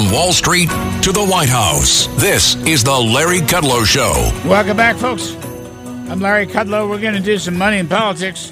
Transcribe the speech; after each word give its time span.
From 0.00 0.12
Wall 0.12 0.32
Street 0.32 0.70
to 1.02 1.12
the 1.12 1.26
White 1.26 1.50
House, 1.50 2.06
this 2.18 2.54
is 2.64 2.82
the 2.82 2.98
Larry 2.98 3.40
Kudlow 3.40 3.84
Show. 3.84 4.32
Welcome 4.48 4.74
back, 4.74 4.96
folks. 4.96 5.36
I'm 6.08 6.20
Larry 6.20 6.46
Kudlow. 6.46 6.88
We're 6.88 7.02
going 7.02 7.12
to 7.12 7.20
do 7.20 7.36
some 7.36 7.58
money 7.58 7.76
in 7.76 7.86
politics. 7.86 8.50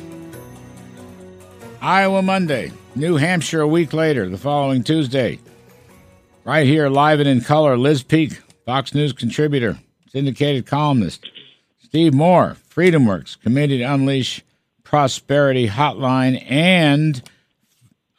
Iowa 1.80 2.21
Monday, 2.21 2.71
New 2.95 3.16
Hampshire 3.16 3.62
a 3.62 3.66
week 3.66 3.95
later, 3.95 4.29
the 4.29 4.36
following 4.36 4.84
Tuesday. 4.84 5.39
Right 6.45 6.66
here, 6.66 6.90
live 6.90 7.18
and 7.18 7.29
in 7.29 7.40
color, 7.40 7.79
Liz 7.79 8.03
Peek, 8.03 8.35
Fox 8.67 8.93
News 8.93 9.14
contributor, 9.14 9.79
syndicated 10.11 10.67
columnist. 10.67 11.30
Steve 11.82 12.12
Moore, 12.12 12.58
FreedomWorks, 12.68 13.40
Committee 13.40 13.79
to 13.79 13.85
Unleash 13.85 14.44
Prosperity 14.85 15.67
Hotline, 15.67 16.44
and 16.46 17.22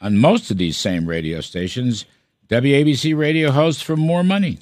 on 0.00 0.16
most 0.16 0.50
of 0.50 0.58
these 0.58 0.76
same 0.76 1.06
radio 1.06 1.40
stations, 1.40 2.06
WABC 2.50 3.16
radio 3.16 3.52
host 3.52 3.84
for 3.84 3.96
More 3.96 4.24
Money. 4.24 4.58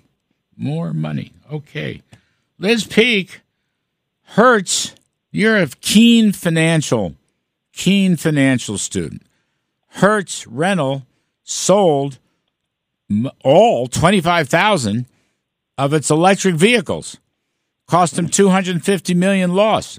More 0.56 0.92
Money. 0.92 1.32
Okay. 1.50 2.02
Liz 2.58 2.86
Peek, 2.86 3.40
Hertz, 4.34 4.94
you're 5.32 5.56
a 5.56 5.68
keen 5.80 6.32
financial, 6.32 7.14
keen 7.72 8.16
financial 8.16 8.76
student. 8.76 9.22
Hertz 9.88 10.46
Rental 10.46 11.06
sold 11.44 12.18
all 13.42 13.86
25,000 13.86 15.06
of 15.78 15.94
its 15.94 16.10
electric 16.10 16.56
vehicles. 16.56 17.16
Cost 17.86 18.16
them 18.16 18.28
250 18.28 19.14
million 19.14 19.54
loss. 19.54 19.98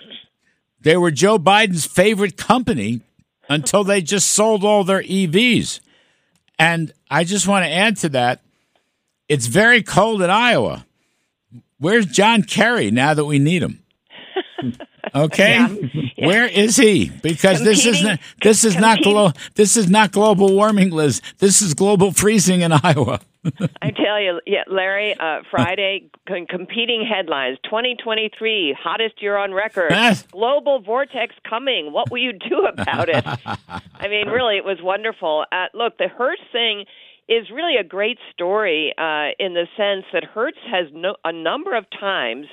They 0.80 0.96
were 0.96 1.10
Joe 1.10 1.40
Biden's 1.40 1.88
favorite 1.88 2.38
company 2.38 3.02
until 3.50 3.84
they 3.84 4.04
just 4.04 4.30
sold 4.30 4.64
all 4.64 4.84
their 4.84 5.02
EVs. 5.02 5.80
And 6.60 6.92
I 7.10 7.24
just 7.24 7.48
want 7.48 7.66
to 7.66 7.72
add 7.72 7.98
to 7.98 8.10
that 8.10 8.42
it's 9.28 9.48
very 9.48 9.82
cold 9.82 10.22
in 10.22 10.30
Iowa. 10.30 10.86
Where's 11.80 12.06
John 12.06 12.44
Kerry 12.44 12.92
now 12.92 13.14
that 13.14 13.26
we 13.26 13.40
need 13.40 13.64
him? 13.64 13.82
Okay, 15.16 15.54
Yeah. 15.54 15.68
Yeah. 16.18 16.28
where 16.28 16.46
is 16.46 16.76
he? 16.76 17.10
Because 17.10 17.64
this 17.64 17.84
is 17.84 18.04
not, 18.04 18.20
this 18.44 18.64
is 18.64 18.76
not 18.76 18.98
competing- 18.98 19.14
glo- 19.14 19.32
this 19.56 19.76
is 19.76 19.90
not 19.90 20.12
global 20.12 20.54
warming, 20.54 20.92
Liz. 20.92 21.20
This 21.40 21.64
is 21.64 21.74
global 21.74 22.12
freezing 22.12 22.62
in 22.62 22.72
Iowa. 22.74 23.20
I 23.82 23.92
tell 23.92 24.20
you, 24.20 24.42
yeah, 24.46 24.64
Larry, 24.68 25.16
uh, 25.18 25.42
Friday, 25.50 26.10
con- 26.28 26.46
competing 26.48 27.06
headlines 27.10 27.58
2023, 27.64 28.76
hottest 28.80 29.22
year 29.22 29.38
on 29.38 29.54
record. 29.54 29.92
Global 30.32 30.82
vortex 30.82 31.36
coming. 31.50 31.94
What 31.94 32.12
will 32.12 32.20
you 32.20 32.34
do 32.34 32.66
about 32.66 33.10
it? 33.10 33.26
I 33.26 34.08
mean, 34.08 34.28
really, 34.28 34.58
it 34.58 34.66
was 34.66 34.80
wonderful. 34.82 35.46
Uh, 35.52 35.66
look, 35.74 35.98
the 35.98 36.08
Hertz 36.08 36.42
thing 36.52 36.86
is 37.30 37.50
really 37.52 37.76
a 37.76 37.84
great 37.84 38.18
story 38.34 38.94
uh, 38.98 39.30
in 39.40 39.54
the 39.54 39.68
sense 39.78 40.06
that 40.12 40.24
Hertz 40.26 40.58
has 40.70 40.88
no, 40.92 41.16
a 41.24 41.32
number 41.32 41.76
of 41.76 41.86
times 41.98 42.48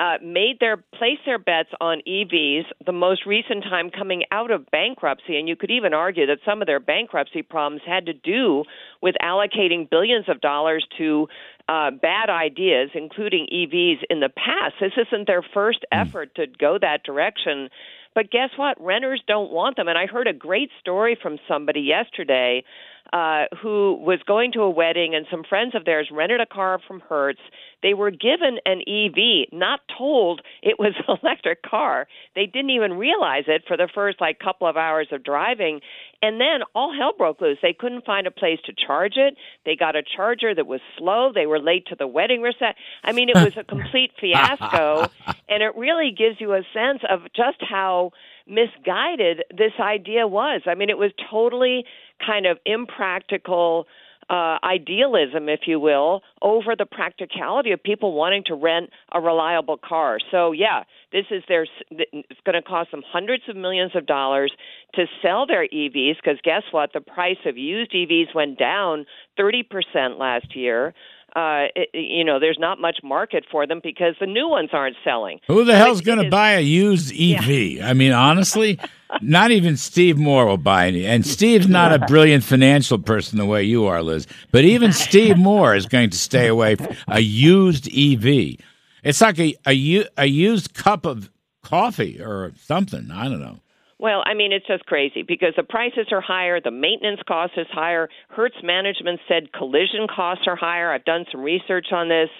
uh, 0.00 0.16
made 0.24 0.56
their 0.60 0.78
place 0.78 1.18
their 1.26 1.38
bets 1.38 1.68
on 1.78 2.00
EVs. 2.08 2.64
The 2.86 2.92
most 2.92 3.26
recent 3.26 3.64
time 3.64 3.90
coming 3.90 4.24
out 4.32 4.50
of 4.50 4.64
bankruptcy, 4.70 5.36
and 5.38 5.46
you 5.46 5.56
could 5.56 5.70
even 5.70 5.92
argue 5.92 6.26
that 6.26 6.38
some 6.46 6.62
of 6.62 6.66
their 6.66 6.80
bankruptcy 6.80 7.42
problems 7.42 7.82
had 7.86 8.06
to 8.06 8.14
do 8.14 8.64
with 9.02 9.14
allocating 9.22 9.90
billions 9.90 10.26
of 10.28 10.40
dollars 10.40 10.86
to 10.96 11.28
uh, 11.68 11.90
bad 11.90 12.30
ideas, 12.30 12.88
including 12.94 13.46
EVs, 13.52 13.98
in 14.08 14.20
the 14.20 14.30
past. 14.30 14.76
This 14.80 14.92
isn't 14.96 15.26
their 15.26 15.44
first 15.52 15.84
effort 15.92 16.34
to 16.36 16.46
go 16.46 16.78
that 16.80 17.02
direction. 17.04 17.68
But 18.14 18.30
guess 18.30 18.50
what? 18.56 18.80
Renters 18.80 19.22
don't 19.28 19.52
want 19.52 19.76
them. 19.76 19.86
And 19.86 19.98
I 19.98 20.06
heard 20.06 20.26
a 20.26 20.32
great 20.32 20.70
story 20.80 21.16
from 21.20 21.38
somebody 21.46 21.80
yesterday 21.80 22.64
uh, 23.12 23.44
who 23.60 23.98
was 24.00 24.20
going 24.26 24.52
to 24.52 24.60
a 24.60 24.70
wedding, 24.70 25.14
and 25.14 25.26
some 25.30 25.42
friends 25.48 25.74
of 25.74 25.84
theirs 25.84 26.08
rented 26.12 26.40
a 26.40 26.46
car 26.46 26.80
from 26.86 27.00
Hertz. 27.00 27.40
They 27.82 27.94
were 27.94 28.10
given 28.10 28.58
an 28.66 28.82
EV, 28.86 29.52
not 29.52 29.80
told 29.96 30.42
it 30.62 30.78
was 30.78 30.94
an 31.08 31.16
electric 31.22 31.62
car. 31.62 32.06
They 32.34 32.46
didn't 32.46 32.70
even 32.70 32.94
realize 32.94 33.44
it 33.46 33.62
for 33.66 33.76
the 33.76 33.88
first 33.92 34.20
like 34.20 34.38
couple 34.38 34.68
of 34.68 34.76
hours 34.76 35.08
of 35.12 35.24
driving. 35.24 35.80
And 36.22 36.40
then 36.40 36.60
all 36.74 36.94
hell 36.94 37.12
broke 37.16 37.40
loose. 37.40 37.58
They 37.62 37.72
couldn't 37.72 38.04
find 38.04 38.26
a 38.26 38.30
place 38.30 38.58
to 38.66 38.72
charge 38.74 39.14
it. 39.16 39.36
They 39.64 39.74
got 39.74 39.96
a 39.96 40.02
charger 40.02 40.54
that 40.54 40.66
was 40.66 40.80
slow. 40.98 41.32
They 41.34 41.46
were 41.46 41.58
late 41.58 41.86
to 41.86 41.96
the 41.96 42.06
wedding 42.06 42.42
reception. 42.42 42.76
I 43.02 43.12
mean, 43.12 43.30
it 43.30 43.36
was 43.36 43.56
a 43.56 43.64
complete 43.64 44.12
fiasco. 44.20 45.10
And 45.48 45.62
it 45.62 45.74
really 45.76 46.14
gives 46.16 46.40
you 46.40 46.52
a 46.52 46.62
sense 46.74 47.00
of 47.08 47.22
just 47.34 47.58
how 47.60 48.12
misguided 48.46 49.44
this 49.50 49.72
idea 49.80 50.26
was. 50.26 50.62
I 50.66 50.74
mean, 50.74 50.90
it 50.90 50.98
was 50.98 51.12
totally 51.30 51.84
kind 52.24 52.46
of 52.46 52.58
impractical 52.64 53.86
uh, 54.30 54.58
idealism, 54.62 55.48
if 55.48 55.60
you 55.66 55.80
will, 55.80 56.22
over 56.40 56.76
the 56.76 56.86
practicality 56.86 57.72
of 57.72 57.82
people 57.82 58.12
wanting 58.12 58.44
to 58.46 58.54
rent 58.54 58.90
a 59.12 59.20
reliable 59.20 59.76
car. 59.76 60.18
So, 60.30 60.52
yeah, 60.52 60.84
this 61.12 61.24
is 61.32 61.42
their. 61.48 61.66
It's 61.90 62.40
going 62.46 62.54
to 62.54 62.62
cost 62.62 62.92
them 62.92 63.02
hundreds 63.04 63.42
of 63.48 63.56
millions 63.56 63.90
of 63.96 64.06
dollars 64.06 64.52
to 64.94 65.06
sell 65.20 65.46
their 65.46 65.66
EVs 65.66 66.14
because 66.22 66.38
guess 66.44 66.62
what? 66.70 66.92
The 66.92 67.00
price 67.00 67.38
of 67.44 67.58
used 67.58 67.92
EVs 67.92 68.32
went 68.32 68.56
down 68.56 69.04
thirty 69.36 69.64
percent 69.64 70.18
last 70.18 70.54
year. 70.54 70.94
Uh, 71.36 71.66
it, 71.76 71.90
you 71.94 72.24
know, 72.24 72.40
there's 72.40 72.58
not 72.58 72.80
much 72.80 72.98
market 73.02 73.44
for 73.50 73.66
them 73.66 73.80
because 73.82 74.14
the 74.20 74.26
new 74.26 74.48
ones 74.48 74.70
aren't 74.72 74.96
selling. 75.04 75.40
Who 75.46 75.64
the 75.64 75.76
hell's 75.76 76.00
going 76.00 76.22
to 76.22 76.30
buy 76.30 76.52
a 76.52 76.60
used 76.60 77.12
EV? 77.20 77.82
I 77.82 77.92
mean, 77.94 78.12
honestly, 78.12 78.78
not 79.22 79.50
even 79.50 79.76
Steve 79.76 80.18
Moore 80.18 80.46
will 80.46 80.56
buy 80.56 80.88
any. 80.88 81.06
And 81.06 81.26
Steve's 81.26 81.68
not 81.68 81.92
a 81.92 81.98
brilliant 82.06 82.44
financial 82.44 82.98
person 82.98 83.38
the 83.38 83.46
way 83.46 83.62
you 83.62 83.86
are, 83.86 84.02
Liz. 84.02 84.26
But 84.50 84.64
even 84.64 84.92
Steve 84.92 85.36
Moore 85.38 85.74
is 85.74 85.86
going 85.86 86.10
to 86.10 86.18
stay 86.18 86.46
away 86.46 86.74
from 86.74 86.96
a 87.08 87.20
used 87.20 87.86
EV. 87.88 88.56
It's 89.02 89.20
like 89.20 89.38
a 89.38 89.54
a 89.66 90.26
used 90.26 90.74
cup 90.74 91.06
of 91.06 91.30
coffee 91.62 92.20
or 92.20 92.52
something. 92.62 93.10
I 93.10 93.24
don't 93.24 93.40
know. 93.40 93.60
Well, 94.00 94.22
I 94.24 94.32
mean, 94.32 94.50
it's 94.50 94.66
just 94.66 94.86
crazy 94.86 95.22
because 95.22 95.52
the 95.58 95.62
prices 95.62 96.06
are 96.10 96.22
higher, 96.22 96.58
the 96.58 96.70
maintenance 96.70 97.20
cost 97.28 97.52
is 97.58 97.66
higher. 97.70 98.08
Hertz 98.30 98.56
management 98.62 99.20
said 99.28 99.52
collision 99.52 100.06
costs 100.08 100.44
are 100.46 100.56
higher. 100.56 100.90
I've 100.90 101.04
done 101.04 101.26
some 101.30 101.42
research 101.42 101.88
on 101.92 102.08
this. 102.08 102.30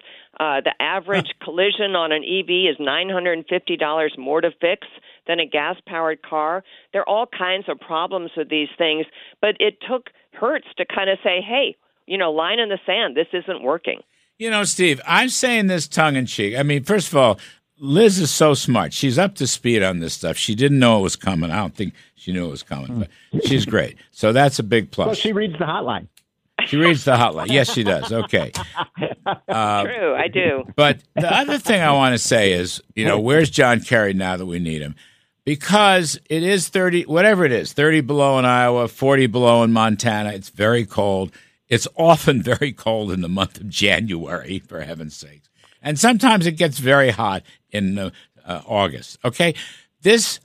Uh, 0.41 0.63
the 0.65 0.73
average 0.81 1.35
collision 1.45 1.95
on 1.95 2.13
an 2.13 2.25
EV 2.25 2.73
is 2.73 2.79
$950 2.81 4.19
more 4.19 4.41
to 4.41 4.51
fix 4.59 4.87
than 5.27 5.39
a 5.39 5.45
gas 5.45 5.77
powered 5.87 6.23
car. 6.23 6.65
There 6.95 7.03
are 7.03 7.09
all 7.09 7.27
kinds 7.27 7.67
of 7.69 7.79
problems 7.79 8.31
with 8.39 8.49
these 8.49 8.71
things, 8.79 9.05
but 9.43 9.57
it 9.61 9.75
took 9.87 10.07
Hertz 10.33 10.67
to 10.79 10.87
kind 10.87 11.11
of 11.11 11.19
say, 11.23 11.43
hey, 11.47 11.77
you 12.07 12.17
know, 12.17 12.33
line 12.33 12.59
in 12.59 12.71
the 12.71 12.79
sand, 12.87 13.19
this 13.19 13.29
isn't 13.35 13.63
working. 13.63 14.01
You 14.39 14.49
know, 14.49 14.65
Steve, 14.65 15.03
I'm 15.07 15.29
saying 15.29 15.67
this 15.67 15.87
tongue 15.87 16.17
in 16.17 16.25
cheek. 16.25 16.57
I 16.57 16.63
mean, 16.63 16.85
first 16.85 17.09
of 17.09 17.19
all, 17.19 17.39
Liz 17.81 18.19
is 18.19 18.31
so 18.31 18.53
smart. 18.55 18.93
She's 18.93 19.19
up 19.19 19.35
to 19.37 19.47
speed 19.47 19.83
on 19.83 20.01
this 20.01 20.13
stuff. 20.15 20.37
She 20.37 20.55
didn't 20.55 20.79
know 20.79 20.99
it 20.99 21.03
was 21.03 21.17
coming. 21.17 21.51
I 21.51 21.57
don't 21.57 21.75
think 21.75 21.95
she 22.15 22.31
knew 22.31 22.47
it 22.47 22.51
was 22.51 22.63
coming, 22.63 23.07
but 23.33 23.45
she's 23.47 23.65
great. 23.65 23.97
So 24.11 24.33
that's 24.33 24.59
a 24.59 24.63
big 24.63 24.91
plus. 24.91 25.07
Well, 25.07 25.15
she 25.15 25.33
reads 25.33 25.55
the 25.55 25.65
hotline. 25.65 26.07
She 26.67 26.77
reads 26.77 27.05
the 27.05 27.13
hotline. 27.13 27.47
Yes, 27.49 27.73
she 27.73 27.83
does. 27.83 28.13
Okay. 28.13 28.53
Uh, 29.47 29.85
True, 29.85 30.15
I 30.15 30.27
do. 30.29 30.65
But 30.75 31.01
the 31.15 31.33
other 31.33 31.59
thing 31.59 31.81
I 31.81 31.93
want 31.93 32.15
to 32.15 32.19
say 32.19 32.53
is, 32.53 32.83
you 32.97 33.05
know, 33.05 33.21
where's 33.21 33.49
John 33.49 33.81
Kerry 33.81 34.13
now 34.13 34.37
that 34.37 34.47
we 34.47 34.59
need 34.59 34.83
him? 34.83 34.97
Because 35.45 36.19
it 36.29 36.43
is 36.43 36.69
30, 36.69 37.05
whatever 37.05 37.45
it 37.45 37.53
is, 37.53 37.73
30 37.73 38.01
below 38.01 38.39
in 38.39 38.45
Iowa, 38.45 38.89
40 38.89 39.27
below 39.27 39.63
in 39.63 39.73
Montana. 39.73 40.31
It's 40.33 40.49
very 40.49 40.85
cold. 40.85 41.33
It's 41.69 41.87
often 41.97 42.43
very 42.43 42.73
cold 42.73 43.13
in 43.13 43.21
the 43.21 43.29
month 43.29 43.61
of 43.61 43.69
January, 43.69 44.59
for 44.59 44.81
heaven's 44.81 45.15
sakes. 45.17 45.49
And 45.83 45.99
sometimes 45.99 46.47
it 46.47 46.53
gets 46.53 46.79
very 46.79 47.11
hot 47.11 47.43
in 47.71 47.99
uh, 47.99 48.11
uh, 48.45 48.63
August. 48.67 49.19
Okay. 49.25 49.55
This 50.03 50.41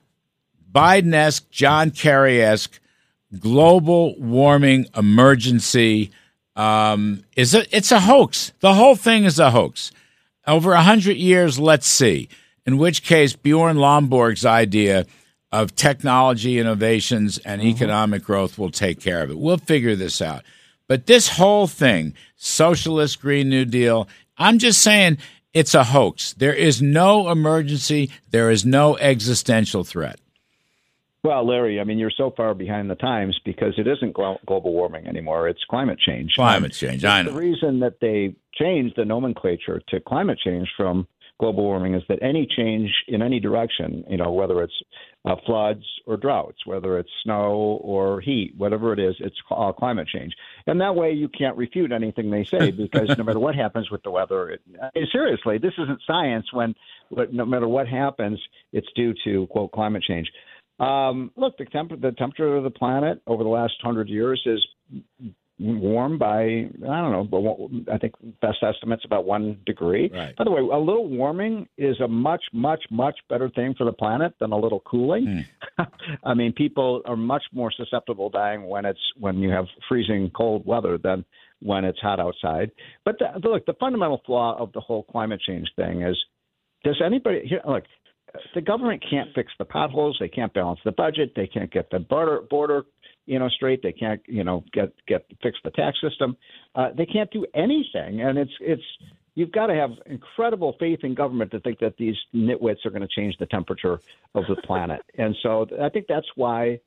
Biden 0.72 1.14
esque, 1.14 1.50
John 1.50 1.92
Kerry 1.92 2.42
esque 2.42 2.80
global 3.40 4.16
warming 4.20 4.88
emergency 4.96 6.12
um, 6.56 7.24
is 7.36 7.54
a, 7.54 7.76
it's 7.76 7.92
a 7.92 8.00
hoax. 8.00 8.54
The 8.60 8.74
whole 8.74 8.96
thing 8.96 9.26
is 9.26 9.40
a 9.40 9.52
hoax. 9.52 9.92
Over 10.48 10.74
a 10.74 10.82
hundred 10.82 11.18
years, 11.18 11.60
let's 11.60 11.88
see. 11.88 12.30
In 12.66 12.78
which 12.78 13.04
case, 13.04 13.36
Bjorn 13.36 13.78
Lomborg's 13.78 14.46
idea 14.46 15.06
of 15.52 15.76
technology 15.76 16.60
innovations 16.60 17.38
and 17.40 17.62
economic 17.62 18.24
growth 18.24 18.58
will 18.58 18.72
take 18.72 19.00
care 19.00 19.24
of 19.24 19.30
it. 19.30 19.38
We'll 19.38 19.58
figure 19.58 19.96
this 19.96 20.22
out. 20.22 20.44
But 20.88 21.08
this 21.08 21.30
whole 21.30 21.68
thing, 21.68 22.14
socialist 22.36 23.22
Green 23.22 23.50
New 23.50 23.66
Deal, 23.66 24.08
I'm 24.38 24.60
just 24.60 24.82
saying 24.82 25.18
it's 25.54 25.74
a 25.74 25.86
hoax. 25.86 26.34
There 26.34 26.54
is 26.54 26.82
no 26.82 27.30
emergency. 27.30 28.12
There 28.30 28.52
is 28.52 28.66
no 28.66 28.98
existential 28.98 29.84
threat. 29.84 30.20
Well, 31.24 31.48
Larry, 31.48 31.80
I 31.80 31.86
mean, 31.86 31.98
you're 31.98 32.12
so 32.16 32.32
far 32.38 32.54
behind 32.54 32.88
the 32.92 32.96
times 32.96 33.40
because 33.44 33.74
it 33.80 33.88
isn't 33.88 34.14
global 34.14 34.72
warming 34.74 35.08
anymore. 35.08 35.50
It's 35.50 35.64
climate 35.68 35.98
change. 35.98 36.36
Climate 36.36 36.72
change. 36.72 37.04
I 37.04 37.24
The 37.24 37.32
reason 37.32 37.80
that 37.80 38.00
they 38.00 38.36
changed 38.54 38.96
the 38.96 39.06
nomenclature 39.06 39.82
to 39.90 40.00
climate 40.02 40.38
change 40.38 40.70
from 40.78 41.08
global 41.40 41.64
warming 41.64 41.96
is 41.96 42.04
that 42.08 42.20
any 42.22 42.48
change 42.58 42.90
in 43.08 43.22
any 43.22 43.40
direction, 43.40 44.04
you 44.10 44.18
know, 44.18 44.32
whether 44.32 44.62
it's 44.62 44.74
uh, 45.26 45.36
floods 45.46 45.84
or 46.06 46.18
droughts, 46.18 46.66
whether 46.66 46.98
it's 46.98 47.10
snow 47.24 47.80
or 47.84 48.22
heat, 48.22 48.54
whatever 48.58 48.94
it 48.94 49.00
is, 49.00 49.16
it's 49.20 49.36
all 49.50 49.74
climate 49.74 50.08
change. 50.08 50.34
And 50.68 50.80
that 50.80 50.96
way 50.96 51.12
you 51.12 51.28
can't 51.28 51.58
refute 51.58 51.92
anything 51.92 52.30
they 52.32 52.46
say 52.46 52.72
because 52.84 53.10
no 53.18 53.24
matter 53.24 53.40
what 53.40 53.56
happens 53.56 53.92
with 53.92 54.04
the 54.04 54.12
weather, 54.12 54.52
it, 54.52 54.62
seriously, 55.12 55.58
this 55.58 55.74
isn't 55.78 56.00
science 56.08 56.46
when 56.54 56.74
no 57.32 57.46
matter 57.46 57.68
what 57.68 57.88
happens, 57.88 58.40
it's 58.72 58.88
due 58.96 59.14
to, 59.26 59.48
quote, 59.48 59.72
climate 59.72 60.04
change. 60.04 60.32
Um, 60.80 61.32
look, 61.36 61.58
the, 61.58 61.66
temp- 61.66 62.02
the 62.02 62.12
temperature 62.12 62.56
of 62.56 62.64
the 62.64 62.70
planet 62.70 63.22
over 63.28 63.44
the 63.44 63.50
last 63.50 63.76
hundred 63.82 64.10
years 64.10 64.42
is 64.46 64.66
warm 65.58 66.18
by 66.18 66.44
I 66.44 66.68
don't 67.02 67.12
know, 67.12 67.24
but 67.24 67.94
I 67.94 67.98
think 67.98 68.14
best 68.42 68.58
estimates 68.62 69.04
about 69.06 69.26
one 69.26 69.58
degree. 69.66 70.12
Right. 70.14 70.36
By 70.36 70.44
the 70.44 70.52
way, 70.52 70.60
a 70.60 70.78
little 70.78 71.08
warming 71.08 71.68
is 71.78 72.00
a 72.02 72.08
much, 72.08 72.44
much, 72.52 72.84
much 72.92 73.18
better 73.30 73.50
thing 73.50 73.74
for 73.78 73.86
the 73.86 73.94
planet 73.94 74.34
than 74.40 74.52
a 74.52 74.58
little 74.58 74.82
cooling. 74.82 75.46
Mm. 75.80 75.88
I 76.24 76.34
mean, 76.34 76.52
people 76.54 77.02
are 77.06 77.16
much 77.16 77.44
more 77.54 77.72
susceptible 77.72 78.30
dying 78.30 78.68
when 78.68 78.86
it's 78.86 79.00
when 79.18 79.38
you 79.38 79.50
have 79.50 79.66
freezing 79.88 80.32
cold 80.36 80.66
weather 80.66 80.98
than 80.98 81.24
when 81.62 81.86
it's 81.86 82.00
hot 82.00 82.20
outside. 82.20 82.72
But 83.06 83.16
the, 83.20 83.48
look, 83.48 83.66
the 83.66 83.76
fundamental 83.80 84.22
flaw 84.26 84.58
of 84.60 84.74
the 84.74 84.82
whole 84.82 85.04
climate 85.04 85.42
change 85.46 85.70
thing 85.78 86.02
is: 86.02 86.18
does 86.84 87.02
anybody 87.04 87.44
here 87.48 87.62
look? 87.66 87.84
The 88.54 88.62
government 88.62 89.04
can't 89.10 89.30
fix 89.34 89.54
the 89.58 89.64
potholes. 89.64 90.18
They 90.20 90.28
can't 90.28 90.54
balance 90.54 90.82
the 90.84 90.92
budget. 90.92 91.32
They 91.36 91.48
can't 91.48 91.72
get 91.72 91.90
the 91.90 92.00
border 92.00 92.42
border 92.50 92.84
you 93.26 93.40
know 93.40 93.50
straight. 93.50 93.82
They 93.84 93.92
can't 93.92 94.22
you 94.28 94.44
know 94.44 94.64
get 94.74 94.94
get 95.08 95.26
fix 95.42 95.58
the 95.64 95.72
tax 95.72 95.98
system. 96.02 96.38
Uh, 96.76 96.90
they 96.96 97.06
can't 97.06 97.32
do 97.32 97.46
anything, 97.54 98.22
and 98.22 98.38
it's 98.38 98.52
it's 98.62 98.84
you've 99.36 99.52
got 99.52 99.68
to 99.68 99.76
have 99.76 99.92
incredible 100.06 100.76
faith 100.80 101.00
in 101.04 101.14
government 101.14 101.52
to 101.52 101.60
think 101.60 101.80
that 101.80 101.96
these 101.98 102.16
nitwits 102.34 102.86
are 102.86 102.90
going 102.90 103.02
to 103.02 103.08
change 103.08 103.36
the 103.40 103.46
temperature 103.48 104.00
of 104.34 104.44
the 104.48 104.56
planet. 104.66 105.02
and 105.18 105.36
so 105.44 105.68
I 105.82 105.90
think 105.90 106.06
that's 106.08 106.28
why. 106.36 106.80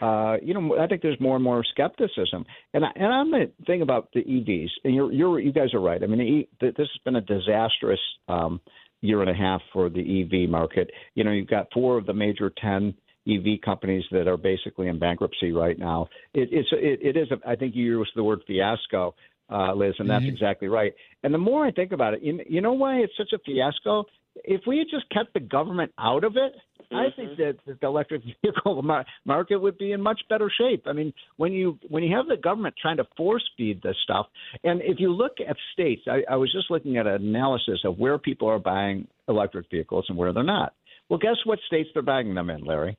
Uh, 0.00 0.36
you 0.42 0.52
know, 0.52 0.76
I 0.80 0.88
think 0.88 1.00
there's 1.00 1.20
more 1.20 1.36
and 1.36 1.44
more 1.44 1.62
skepticism, 1.62 2.44
and 2.74 2.84
I, 2.84 2.88
and 2.96 3.06
I'm 3.12 3.30
the 3.30 3.52
thing 3.66 3.82
about 3.82 4.08
the 4.12 4.20
EVs, 4.20 4.70
and 4.82 4.94
you're, 4.96 5.12
you're 5.12 5.38
you 5.38 5.52
guys 5.52 5.72
are 5.74 5.80
right. 5.80 6.02
I 6.02 6.06
mean, 6.06 6.44
this 6.60 6.72
has 6.76 6.88
been 7.04 7.14
a 7.14 7.20
disastrous 7.20 8.00
um, 8.26 8.60
year 9.00 9.20
and 9.20 9.30
a 9.30 9.34
half 9.34 9.60
for 9.72 9.90
the 9.90 10.22
EV 10.22 10.48
market. 10.48 10.90
You 11.14 11.22
know, 11.22 11.30
you've 11.30 11.46
got 11.46 11.68
four 11.72 11.98
of 11.98 12.06
the 12.06 12.14
major 12.14 12.50
ten 12.60 12.94
EV 13.28 13.60
companies 13.64 14.04
that 14.10 14.26
are 14.26 14.36
basically 14.36 14.88
in 14.88 14.98
bankruptcy 14.98 15.52
right 15.52 15.78
now. 15.78 16.08
It, 16.34 16.48
it's 16.52 16.68
it, 16.72 17.16
it 17.16 17.16
is 17.16 17.28
a, 17.30 17.48
I 17.48 17.56
think 17.56 17.74
you 17.74 17.84
used 17.84 18.10
the 18.16 18.24
word 18.24 18.40
fiasco, 18.46 19.14
uh, 19.50 19.74
Liz, 19.74 19.94
and 19.98 20.10
that's 20.10 20.24
mm-hmm. 20.24 20.32
exactly 20.32 20.68
right. 20.68 20.92
And 21.22 21.32
the 21.32 21.38
more 21.38 21.64
I 21.64 21.70
think 21.70 21.92
about 21.92 22.14
it, 22.14 22.22
you, 22.22 22.40
you 22.48 22.60
know 22.60 22.72
why 22.72 22.96
it's 22.96 23.12
such 23.16 23.32
a 23.32 23.38
fiasco? 23.38 24.04
If 24.44 24.62
we 24.66 24.78
had 24.78 24.86
just 24.90 25.08
kept 25.10 25.34
the 25.34 25.40
government 25.40 25.92
out 25.98 26.24
of 26.24 26.36
it. 26.36 26.52
I 26.94 27.06
think 27.16 27.30
mm-hmm. 27.38 27.56
that 27.66 27.80
the 27.80 27.86
electric 27.86 28.22
vehicle 28.42 28.82
market 29.24 29.56
would 29.56 29.78
be 29.78 29.92
in 29.92 30.02
much 30.02 30.20
better 30.28 30.52
shape. 30.60 30.84
I 30.86 30.92
mean, 30.92 31.14
when 31.38 31.52
you 31.52 31.78
when 31.88 32.02
you 32.02 32.14
have 32.14 32.26
the 32.26 32.36
government 32.36 32.74
trying 32.80 32.98
to 32.98 33.06
force 33.16 33.42
feed 33.56 33.80
this 33.82 33.96
stuff, 34.04 34.26
and 34.62 34.82
if 34.82 35.00
you 35.00 35.10
look 35.10 35.32
at 35.40 35.56
states, 35.72 36.02
I, 36.06 36.20
I 36.30 36.36
was 36.36 36.52
just 36.52 36.70
looking 36.70 36.98
at 36.98 37.06
an 37.06 37.26
analysis 37.26 37.80
of 37.86 37.98
where 37.98 38.18
people 38.18 38.46
are 38.46 38.58
buying 38.58 39.08
electric 39.26 39.70
vehicles 39.70 40.04
and 40.10 40.18
where 40.18 40.34
they're 40.34 40.42
not. 40.42 40.74
Well, 41.08 41.18
guess 41.18 41.36
what 41.44 41.58
states 41.66 41.88
they're 41.94 42.02
buying 42.02 42.34
them 42.34 42.50
in, 42.50 42.62
Larry? 42.64 42.98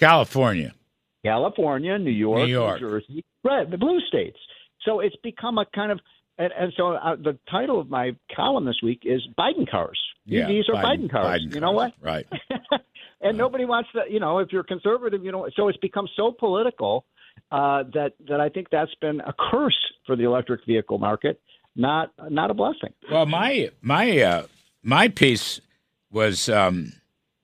California. 0.00 0.74
California, 1.24 1.98
New 1.98 2.10
York, 2.10 2.46
New, 2.46 2.52
York. 2.52 2.80
New 2.80 2.88
Jersey, 2.88 3.24
right, 3.44 3.70
the 3.70 3.76
blue 3.76 4.00
states. 4.08 4.38
So 4.84 5.00
it's 5.00 5.16
become 5.22 5.58
a 5.58 5.66
kind 5.74 5.92
of, 5.92 6.00
and, 6.38 6.50
and 6.58 6.72
so 6.76 6.92
uh, 6.92 7.16
the 7.16 7.38
title 7.50 7.78
of 7.78 7.90
my 7.90 8.16
column 8.34 8.64
this 8.64 8.80
week 8.82 9.02
is 9.04 9.20
Biden 9.38 9.70
cars. 9.70 9.98
Yeah, 10.24 10.48
EVs 10.48 10.70
are 10.70 10.82
Biden, 10.82 10.82
Biden 10.84 11.10
cars. 11.10 11.46
Biden 11.46 11.54
you 11.54 11.60
know 11.60 11.72
what? 11.72 11.92
Right. 12.00 12.26
and 13.20 13.36
nobody 13.36 13.66
wants 13.66 13.90
to, 13.92 14.10
you 14.10 14.20
know, 14.20 14.38
if 14.38 14.50
you're 14.50 14.64
conservative, 14.64 15.22
you 15.22 15.32
know, 15.32 15.48
so 15.54 15.68
it's 15.68 15.78
become 15.78 16.08
so 16.16 16.32
political 16.32 17.04
uh, 17.52 17.84
that 17.92 18.14
that 18.28 18.40
I 18.40 18.48
think 18.48 18.68
that's 18.70 18.94
been 19.02 19.20
a 19.20 19.34
curse 19.50 19.78
for 20.06 20.16
the 20.16 20.24
electric 20.24 20.64
vehicle 20.64 20.98
market, 20.98 21.40
not 21.76 22.12
not 22.30 22.50
a 22.50 22.54
blessing. 22.54 22.94
Well, 23.10 23.26
my 23.26 23.70
my 23.82 24.18
uh, 24.20 24.46
my 24.82 25.08
piece 25.08 25.60
was. 26.10 26.48
Um, 26.48 26.94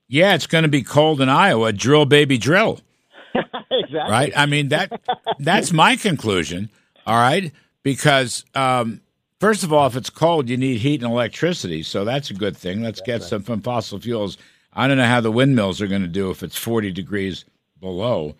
yeah, 0.09 0.35
it's 0.35 0.47
going 0.47 0.63
to 0.63 0.69
be 0.69 0.83
cold 0.83 1.21
in 1.21 1.29
Iowa. 1.29 1.73
Drill, 1.73 2.07
baby, 2.07 2.39
drill. 2.39 2.81
exactly. 3.35 3.97
Right. 3.97 4.33
I 4.37 4.47
mean 4.47 4.69
that. 4.69 5.01
That's 5.39 5.73
my 5.73 5.97
conclusion. 5.97 6.71
All 7.07 7.17
right, 7.17 7.53
because 7.83 8.45
um, 8.55 9.01
first 9.39 9.63
of 9.63 9.73
all, 9.73 9.87
if 9.87 9.97
it's 9.97 10.11
cold, 10.11 10.49
you 10.49 10.57
need 10.57 10.79
heat 10.79 11.03
and 11.03 11.13
electricity, 11.13 11.83
so 11.83 12.05
that's 12.05 12.31
a 12.31 12.35
good 12.35 12.57
thing. 12.57 12.83
Let's 12.83 13.01
that's 13.01 13.07
get 13.07 13.21
right. 13.21 13.29
some 13.29 13.43
from 13.43 13.63
fossil 13.63 14.01
fuels. 14.01 14.39
I 14.73 14.89
don't 14.89 14.97
know 14.97 15.07
how 15.07 15.21
the 15.21 15.31
windmills 15.31 15.81
are 15.81 15.87
going 15.87 16.03
to 16.03 16.09
do 16.09 16.31
if 16.31 16.43
it's 16.43 16.57
forty 16.57 16.91
degrees 16.91 17.45
below 17.81 18.35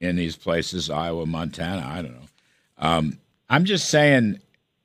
in 0.00 0.16
these 0.16 0.36
places, 0.36 0.90
Iowa, 0.90 1.26
Montana. 1.26 1.86
I 1.86 2.02
don't 2.02 2.14
know. 2.14 2.28
Um, 2.78 3.18
I'm 3.48 3.64
just 3.64 3.88
saying, 3.88 4.40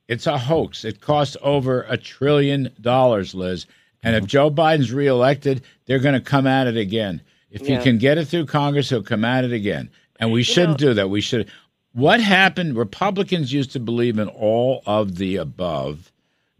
it's 0.07 0.27
a 0.27 0.38
hoax. 0.38 0.86
It 0.86 1.01
costs 1.01 1.38
over 1.41 1.83
a 1.83 1.97
trillion 1.97 2.71
dollars, 2.81 3.33
Liz. 3.36 3.65
And 4.03 4.15
if 4.15 4.23
mm-hmm. 4.23 4.27
Joe 4.27 4.51
Biden's 4.51 4.91
reelected, 4.91 5.63
they're 5.85 6.00
going 6.00 6.13
to 6.13 6.21
come 6.21 6.45
at 6.45 6.67
it 6.67 6.77
again. 6.77 7.21
If 7.50 7.61
yeah. 7.61 7.77
he 7.77 7.83
can 7.83 7.97
get 7.97 8.17
it 8.17 8.25
through 8.25 8.47
Congress, 8.47 8.89
he'll 8.89 9.03
come 9.03 9.23
at 9.23 9.45
it 9.45 9.53
again. 9.53 9.89
And 10.19 10.31
we 10.31 10.44
shouldn't 10.44 10.81
know, 10.81 10.88
do 10.89 10.94
that. 10.95 11.09
We 11.09 11.21
should. 11.21 11.50
What 11.94 12.19
happened? 12.19 12.75
Republicans 12.75 13.53
used 13.53 13.71
to 13.71 13.79
believe 13.79 14.19
in 14.19 14.27
all 14.27 14.83
of 14.85 15.17
the 15.17 15.38
above. 15.38 16.11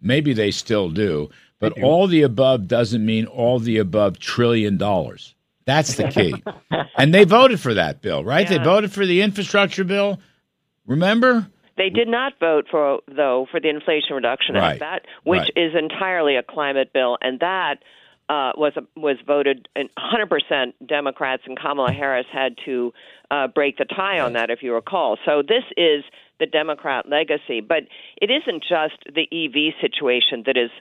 Maybe 0.02 0.34
they 0.34 0.52
still 0.52 0.90
do, 0.90 1.30
but 1.60 1.76
do. 1.76 1.82
all 1.82 2.08
the 2.08 2.24
above 2.24 2.68
doesn't 2.68 3.06
mean 3.06 3.26
all 3.26 3.60
the 3.60 3.78
above 3.78 4.20
trillion 4.20 4.78
dollars. 4.78 5.34
That's 5.66 5.96
the 5.96 6.10
key. 6.10 6.44
and 6.98 7.14
they 7.14 7.24
voted 7.24 7.60
for 7.60 7.74
that 7.74 8.02
bill, 8.02 8.24
right? 8.24 8.50
Yeah. 8.50 8.58
They 8.58 8.64
voted 8.64 8.92
for 8.92 9.06
the 9.06 9.22
infrastructure 9.22 9.84
bill. 9.84 10.20
Remember? 10.86 11.48
They 11.78 11.90
did 11.90 12.08
not 12.08 12.34
vote 12.40 12.68
for 12.70 13.00
though 13.08 13.48
for 13.50 13.60
the 13.60 13.70
Inflation 13.70 14.16
Reduction 14.16 14.56
Act, 14.56 14.80
that 14.80 15.06
which 15.24 15.40
right. 15.40 15.52
is 15.56 15.74
entirely 15.76 16.36
a 16.36 16.44
climate 16.44 16.94
bill, 16.94 17.18
and 17.22 17.40
that 17.40 17.80
uh, 18.30 18.52
was 18.56 18.74
was 18.96 19.18
voted 19.26 19.68
100% 19.76 20.74
Democrats, 20.88 21.44
and 21.46 21.60
Kamala 21.60 21.92
Harris 21.92 22.28
had 22.32 22.56
to 22.66 22.94
uh, 23.32 23.48
break 23.48 23.78
the 23.78 23.86
tie 23.86 24.20
on 24.20 24.34
that, 24.34 24.50
if 24.50 24.64
you 24.64 24.74
recall. 24.74 25.18
So 25.26 25.42
this 25.42 25.64
is 25.76 26.04
the 26.40 26.46
Democrat 26.46 27.08
legacy, 27.10 27.62
but 27.62 27.84
it 28.22 28.30
isn't 28.30 28.64
just 28.64 28.98
the 29.14 29.28
EV 29.32 29.74
situation 29.82 30.44
that 30.46 30.58
is 30.58 30.72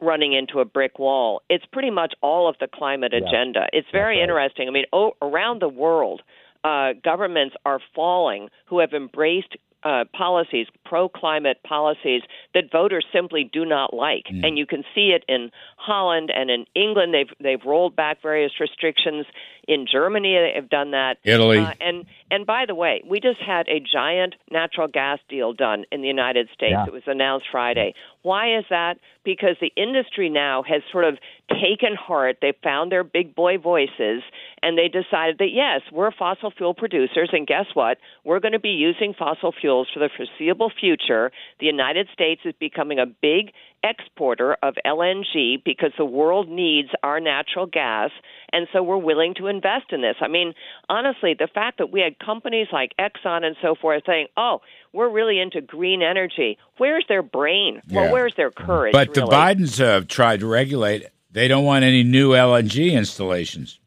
running 0.00 0.32
into 0.34 0.60
a 0.60 0.64
brick 0.64 0.98
wall. 0.98 1.42
It's 1.48 1.64
pretty 1.72 1.90
much 1.90 2.14
all 2.20 2.48
of 2.48 2.56
the 2.60 2.68
climate 2.72 3.12
yeah. 3.12 3.26
agenda. 3.26 3.66
It's 3.72 3.88
very 3.90 4.18
right. 4.18 4.22
interesting. 4.22 4.68
I 4.68 4.70
mean, 4.70 4.84
oh, 4.92 5.12
around 5.22 5.62
the 5.62 5.68
world, 5.68 6.22
uh, 6.62 6.94
governments 7.02 7.54
are 7.64 7.80
falling 7.94 8.48
who 8.66 8.78
have 8.78 8.92
embraced 8.92 9.56
uh, 9.84 10.04
policies, 10.16 10.66
pro 10.84 11.08
climate 11.08 11.58
policies 11.62 12.22
that 12.54 12.70
voters 12.72 13.04
simply 13.12 13.48
do 13.52 13.64
not 13.64 13.92
like, 13.92 14.24
mm. 14.32 14.44
and 14.44 14.56
you 14.56 14.66
can 14.66 14.82
see 14.94 15.14
it 15.14 15.24
in 15.28 15.50
Holland 15.76 16.30
and 16.34 16.50
in 16.50 16.64
England. 16.74 17.12
They've 17.12 17.32
they've 17.38 17.64
rolled 17.64 17.94
back 17.94 18.22
various 18.22 18.52
restrictions. 18.58 19.26
In 19.66 19.86
Germany, 19.90 20.34
they 20.34 20.52
have 20.54 20.70
done 20.70 20.92
that. 20.92 21.18
Italy, 21.22 21.58
uh, 21.58 21.72
and 21.80 22.06
and 22.30 22.46
by 22.46 22.64
the 22.66 22.74
way, 22.74 23.02
we 23.06 23.20
just 23.20 23.40
had 23.40 23.68
a 23.68 23.80
giant 23.80 24.34
natural 24.50 24.88
gas 24.88 25.18
deal 25.28 25.52
done 25.52 25.84
in 25.92 26.00
the 26.00 26.08
United 26.08 26.48
States. 26.54 26.72
Yeah. 26.72 26.86
It 26.86 26.92
was 26.92 27.02
announced 27.06 27.46
Friday. 27.50 27.94
Why 28.22 28.58
is 28.58 28.64
that? 28.70 28.98
Because 29.22 29.56
the 29.60 29.72
industry 29.76 30.30
now 30.30 30.62
has 30.62 30.82
sort 30.90 31.04
of 31.04 31.18
taken 31.50 31.94
heart. 31.94 32.38
They 32.40 32.52
found 32.62 32.90
their 32.90 33.04
big 33.04 33.34
boy 33.34 33.58
voices 33.58 34.22
and 34.64 34.78
they 34.78 34.88
decided 34.88 35.36
that 35.38 35.50
yes, 35.52 35.82
we're 35.92 36.10
fossil 36.10 36.50
fuel 36.50 36.72
producers, 36.72 37.28
and 37.32 37.46
guess 37.46 37.66
what? 37.74 37.98
We're 38.24 38.40
going 38.40 38.52
to 38.52 38.58
be 38.58 38.70
using 38.70 39.12
fossil 39.12 39.52
fuels 39.52 39.88
for 39.92 40.00
the 40.00 40.08
foreseeable 40.16 40.72
future. 40.80 41.32
The 41.60 41.66
United 41.66 42.08
States 42.14 42.40
is 42.46 42.54
becoming 42.58 42.98
a 42.98 43.04
big 43.04 43.52
exporter 43.84 44.56
of 44.62 44.76
LNG 44.86 45.62
because 45.62 45.92
the 45.98 46.06
world 46.06 46.48
needs 46.48 46.88
our 47.02 47.20
natural 47.20 47.66
gas, 47.66 48.10
and 48.52 48.66
so 48.72 48.82
we're 48.82 48.96
willing 48.96 49.34
to 49.34 49.48
invest 49.48 49.92
in 49.92 50.00
this. 50.00 50.16
I 50.22 50.28
mean, 50.28 50.54
honestly, 50.88 51.34
the 51.38 51.48
fact 51.52 51.76
that 51.76 51.92
we 51.92 52.00
had 52.00 52.18
companies 52.18 52.68
like 52.72 52.92
Exxon 52.98 53.44
and 53.44 53.56
so 53.60 53.74
forth 53.74 54.04
saying, 54.06 54.28
"Oh, 54.34 54.62
we're 54.94 55.10
really 55.10 55.38
into 55.38 55.60
green 55.60 56.00
energy," 56.00 56.56
where's 56.78 57.04
their 57.06 57.22
brain? 57.22 57.82
Yeah. 57.86 58.00
Well, 58.00 58.12
where's 58.12 58.34
their 58.34 58.50
courage? 58.50 58.94
But 58.94 59.14
really? 59.14 59.28
the 59.28 59.36
Bidens 59.36 59.78
have 59.78 60.08
tried 60.08 60.40
to 60.40 60.46
regulate. 60.46 61.04
They 61.34 61.48
don't 61.48 61.64
want 61.64 61.84
any 61.84 62.04
new 62.04 62.30
LNG 62.30 62.92
installations. 62.92 63.80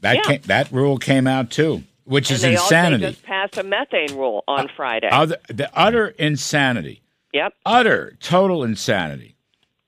That 0.00 0.16
yeah. 0.16 0.22
came, 0.22 0.40
that 0.42 0.70
rule 0.70 0.98
came 0.98 1.26
out 1.26 1.50
too, 1.50 1.82
which 2.04 2.30
and 2.30 2.36
is 2.36 2.42
they 2.42 2.52
insanity. 2.52 3.06
Also 3.06 3.14
just 3.14 3.24
passed 3.24 3.56
a 3.56 3.62
methane 3.62 4.14
rule 4.14 4.44
on 4.46 4.66
uh, 4.66 4.72
Friday. 4.76 5.08
Other, 5.10 5.38
the 5.48 5.70
utter 5.76 6.08
insanity. 6.08 7.00
Yep. 7.32 7.54
Utter 7.64 8.16
total 8.20 8.64
insanity. 8.64 9.34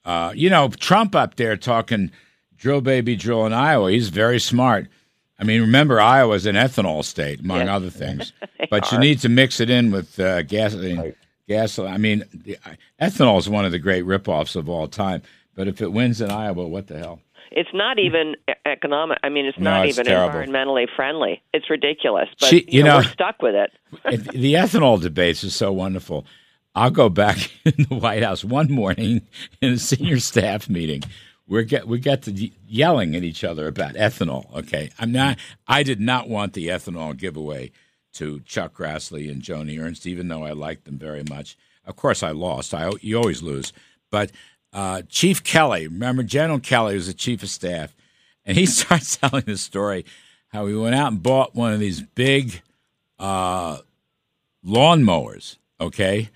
Uh, 0.07 0.33
you 0.35 0.49
know, 0.49 0.69
Trump 0.69 1.15
up 1.15 1.37
there 1.37 1.55
talking 1.57 2.11
drill 2.57 2.81
baby 2.81 3.15
drill 3.15 3.45
in 3.45 3.53
Iowa. 3.53 3.91
He's 3.91 4.09
very 4.09 4.41
smart. 4.41 4.89
I 5.39 5.45
mean, 5.45 5.61
remember 5.61 6.01
Iowa's 6.01 6.47
an 6.47 6.57
ethanol 6.57 7.05
state, 7.05 7.41
among 7.41 7.61
yes. 7.61 7.69
other 7.69 7.91
things. 7.91 8.33
but 8.71 8.91
are. 8.91 8.97
you 8.97 9.01
need 9.01 9.21
to 9.21 9.29
mix 9.29 9.61
it 9.61 9.69
in 9.69 9.91
with 9.91 10.19
uh, 10.19 10.43
gasoline. 10.43 10.99
Right. 10.99 11.17
Gasoline. 11.47 11.93
I 11.93 11.99
mean, 11.99 12.25
the, 12.33 12.57
ethanol 13.01 13.39
is 13.39 13.49
one 13.51 13.67
of 13.67 13.73
the 13.73 13.79
great 13.79 14.05
ripoffs 14.05 14.57
of 14.57 14.69
all 14.69 14.89
time. 14.89 15.23
But 15.55 15.69
if 15.69 15.81
it 15.81 15.93
wins 15.93 16.21
in 16.21 16.31
Iowa, 16.31 16.67
what 16.67 16.87
the 16.87 16.99
hell? 16.99 17.21
It's 17.53 17.71
not 17.75 17.99
even 17.99 18.37
economic. 18.65 19.19
I 19.25 19.29
mean, 19.29 19.45
it's 19.47 19.59
No, 19.59 19.71
not 19.71 19.87
it's 19.89 19.99
even 19.99 20.07
terrible. 20.07 20.39
environmentally 20.39 20.87
friendly. 20.95 21.43
It's 21.53 21.69
ridiculous. 21.69 22.29
But 22.39 22.49
She- 22.49 22.59
you 22.63 22.65
you 22.79 22.83
know, 22.85 22.91
know- 23.01 23.07
we're 23.07 23.13
stuck 23.13 23.43
with 23.43 23.55
it. 23.57 23.73
The 24.33 24.55
ethanol 24.55 25.01
debates 25.01 25.43
is 25.43 25.55
so 25.55 25.73
wonderful. 25.73 26.25
I'll 26.77 26.91
go 26.93 27.09
back 27.09 27.51
in 27.65 27.87
the 27.89 27.97
White 27.97 28.23
House 28.23 28.45
one 28.45 28.71
morning 28.71 29.23
in 29.61 29.73
a 29.73 29.79
senior 29.79 30.21
staff 30.21 30.69
meeting. 30.71 31.03
We 31.49 31.65
get 31.65 31.89
we 31.89 31.99
got 31.99 32.23
to 32.23 32.51
yelling 32.69 33.17
at 33.17 33.25
each 33.25 33.43
other 33.43 33.67
about 33.67 33.95
ethanol. 33.95 34.55
Okay, 34.57 34.91
I'm 35.01 35.11
not. 35.11 35.37
I 35.67 35.83
did 35.83 36.01
not 36.01 36.29
want 36.29 36.53
the 36.53 36.69
ethanol 36.69 37.17
giveaway 37.17 37.73
to 38.13 38.39
Chuck 38.47 38.75
Grassley 38.77 39.29
and 39.29 39.43
Joni 39.43 39.81
Ernst, 39.83 40.07
even 40.07 40.29
though 40.29 40.45
I 40.45 40.53
liked 40.53 40.85
them 40.85 40.97
very 40.99 41.25
much. 41.29 41.57
Of 41.85 41.97
course, 41.97 42.23
I 42.23 42.31
lost. 42.31 42.73
I 42.73 42.93
you 43.01 43.17
always 43.17 43.43
lose, 43.43 43.73
but 44.13 44.31
uh, 44.73 45.03
Chief 45.09 45.43
Kelly, 45.43 45.87
remember 45.87 46.23
General 46.23 46.61
Kelly 46.61 46.95
was 46.95 47.07
the 47.07 47.15
chief 47.15 47.43
of 47.43 47.51
staff, 47.51 47.95
and 48.45 48.57
he 48.57 48.67
starts 48.67 49.17
telling 49.17 49.45
the 49.47 49.57
story 49.57 50.05
how 50.49 50.67
he 50.67 50.75
went 50.75 50.95
out 50.95 51.13
and 51.13 51.23
bought 51.23 51.55
one 51.55 51.73
of 51.73 51.81
these 51.81 52.01
big 52.01 52.63
uh, 53.19 53.79
lawnmowers, 54.65 55.57
okay? 55.81 56.29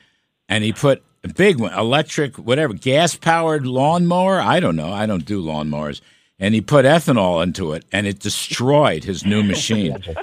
And 0.48 0.62
he 0.62 0.72
put 0.72 1.02
a 1.24 1.28
big 1.28 1.58
one, 1.58 1.72
electric, 1.72 2.36
whatever, 2.36 2.74
gas 2.74 3.16
powered 3.16 3.66
lawnmower. 3.66 4.40
I 4.40 4.60
don't 4.60 4.76
know. 4.76 4.92
I 4.92 5.06
don't 5.06 5.24
do 5.24 5.42
lawnmowers. 5.42 6.00
And 6.38 6.54
he 6.54 6.60
put 6.60 6.84
ethanol 6.84 7.42
into 7.42 7.72
it, 7.72 7.84
and 7.92 8.06
it 8.06 8.18
destroyed 8.18 9.04
his 9.04 9.24
new 9.24 9.42
machine. 9.42 10.02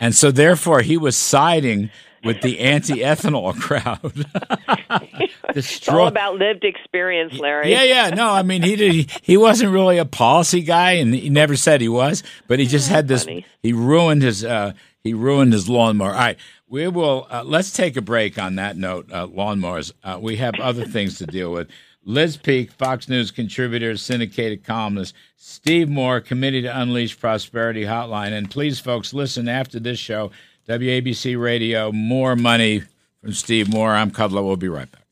And 0.00 0.14
so, 0.14 0.30
therefore, 0.30 0.80
he 0.80 0.96
was 0.96 1.18
siding 1.18 1.90
with 2.24 2.40
the 2.42 2.60
anti 2.60 2.98
ethanol 3.00 3.58
crowd. 3.60 4.26
It's 5.52 5.88
all 5.88 6.06
about 6.06 6.36
lived 6.36 6.62
experience, 6.64 7.36
Larry. 7.36 7.72
Yeah, 7.72 7.82
yeah. 7.82 8.10
No, 8.10 8.30
I 8.30 8.42
mean 8.42 8.62
he 8.62 8.76
did. 8.76 9.10
He 9.22 9.36
wasn't 9.36 9.72
really 9.72 9.98
a 9.98 10.04
policy 10.04 10.62
guy, 10.62 10.92
and 10.92 11.12
he 11.12 11.28
never 11.28 11.56
said 11.56 11.80
he 11.80 11.88
was. 11.88 12.22
But 12.46 12.60
he 12.60 12.66
just 12.66 12.88
had 12.88 13.08
this. 13.08 13.24
funny. 13.24 13.44
He 13.60 13.72
ruined 13.72 14.22
his. 14.22 14.44
Uh, 14.44 14.74
he 15.02 15.12
ruined 15.12 15.52
his 15.52 15.68
lawnmower. 15.68 16.10
All 16.12 16.14
right, 16.18 16.38
we 16.68 16.86
will. 16.86 17.26
Uh, 17.30 17.42
let's 17.44 17.72
take 17.72 17.96
a 17.96 18.00
break 18.02 18.38
on 18.38 18.54
that 18.56 18.76
note. 18.76 19.10
Uh, 19.10 19.26
lawnmowers. 19.26 19.92
Uh, 20.04 20.18
we 20.20 20.36
have 20.36 20.54
other 20.60 20.84
things 20.86 21.18
to 21.18 21.26
deal 21.26 21.50
with. 21.50 21.68
Liz 22.04 22.36
Peek, 22.36 22.70
Fox 22.72 23.08
News 23.08 23.30
contributor, 23.30 23.96
syndicated 23.96 24.64
columnist. 24.64 25.14
Steve 25.36 25.88
Moore, 25.88 26.20
Committee 26.20 26.62
to 26.62 26.80
Unleash 26.80 27.18
Prosperity 27.18 27.82
Hotline. 27.84 28.32
And 28.32 28.50
please, 28.50 28.78
folks, 28.80 29.12
listen 29.12 29.48
after 29.48 29.78
this 29.80 29.98
show. 29.98 30.30
WABC 30.70 31.40
Radio. 31.40 31.90
More 31.90 32.36
money 32.36 32.84
from 33.20 33.32
Steve 33.32 33.68
Moore. 33.68 33.90
I'm 33.90 34.12
Kudlow. 34.12 34.44
We'll 34.44 34.56
be 34.56 34.68
right 34.68 34.88
back. 34.90 35.04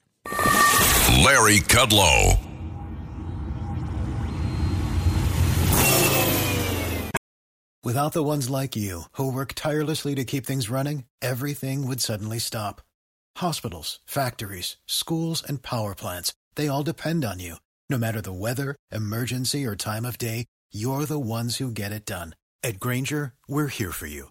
Larry 1.24 1.58
Kudlow. 1.58 2.38
Without 7.82 8.12
the 8.12 8.22
ones 8.22 8.50
like 8.50 8.76
you, 8.76 9.04
who 9.12 9.32
work 9.32 9.54
tirelessly 9.54 10.14
to 10.14 10.24
keep 10.24 10.46
things 10.46 10.70
running, 10.70 11.04
everything 11.22 11.88
would 11.88 12.00
suddenly 12.00 12.38
stop. 12.38 12.82
Hospitals, 13.38 13.98
factories, 14.04 14.76
schools, 14.86 15.42
and 15.42 15.62
power 15.62 15.94
plants, 15.94 16.34
they 16.54 16.68
all 16.68 16.82
depend 16.82 17.24
on 17.24 17.40
you. 17.40 17.56
No 17.88 17.98
matter 17.98 18.20
the 18.20 18.32
weather, 18.32 18.76
emergency, 18.92 19.64
or 19.64 19.74
time 19.74 20.04
of 20.04 20.18
day, 20.18 20.44
you're 20.70 21.06
the 21.06 21.18
ones 21.18 21.56
who 21.56 21.70
get 21.70 21.92
it 21.92 22.04
done. 22.04 22.34
At 22.62 22.78
Grainger, 22.78 23.32
we're 23.48 23.68
here 23.68 23.92
for 23.92 24.06
you 24.06 24.30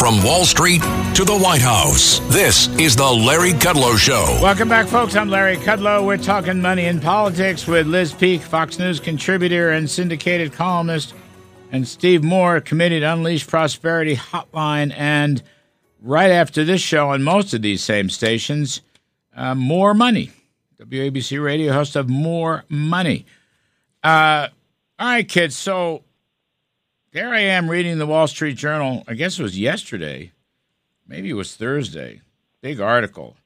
From 0.00 0.24
Wall 0.24 0.46
Street 0.46 0.80
to 0.80 1.26
the 1.26 1.38
White 1.38 1.60
House, 1.60 2.20
this 2.30 2.68
is 2.78 2.96
the 2.96 3.04
Larry 3.04 3.52
Kudlow 3.52 3.98
Show. 3.98 4.38
Welcome 4.40 4.66
back, 4.66 4.86
folks. 4.86 5.14
I'm 5.14 5.28
Larry 5.28 5.58
Kudlow. 5.58 6.06
We're 6.06 6.16
talking 6.16 6.62
money 6.62 6.86
and 6.86 7.02
politics 7.02 7.66
with 7.66 7.86
Liz 7.86 8.14
Peek, 8.14 8.40
Fox 8.40 8.78
News 8.78 8.98
contributor 8.98 9.72
and 9.72 9.90
syndicated 9.90 10.54
columnist, 10.54 11.12
and 11.70 11.86
Steve 11.86 12.24
Moore, 12.24 12.62
committed 12.62 13.02
Unleash 13.02 13.46
Prosperity 13.46 14.16
Hotline. 14.16 14.94
And 14.96 15.42
right 16.00 16.30
after 16.30 16.64
this 16.64 16.80
show, 16.80 17.10
on 17.10 17.22
most 17.22 17.52
of 17.52 17.60
these 17.60 17.84
same 17.84 18.08
stations, 18.08 18.80
uh, 19.36 19.54
more 19.54 19.92
money. 19.92 20.30
WABC 20.78 21.44
radio 21.44 21.74
host 21.74 21.94
of 21.94 22.08
More 22.08 22.64
Money. 22.70 23.26
Uh, 24.02 24.48
all 24.98 25.08
right, 25.08 25.28
kids. 25.28 25.56
So 25.56 26.04
there 27.12 27.30
I 27.30 27.40
am 27.40 27.70
reading 27.70 27.98
the 27.98 28.06
Wall 28.06 28.26
Street 28.26 28.56
Journal. 28.56 29.04
I 29.08 29.14
guess 29.14 29.38
it 29.38 29.42
was 29.42 29.58
yesterday. 29.58 30.32
Maybe 31.06 31.30
it 31.30 31.34
was 31.34 31.56
Thursday. 31.56 32.20
Big 32.60 32.80
article. 32.80 33.36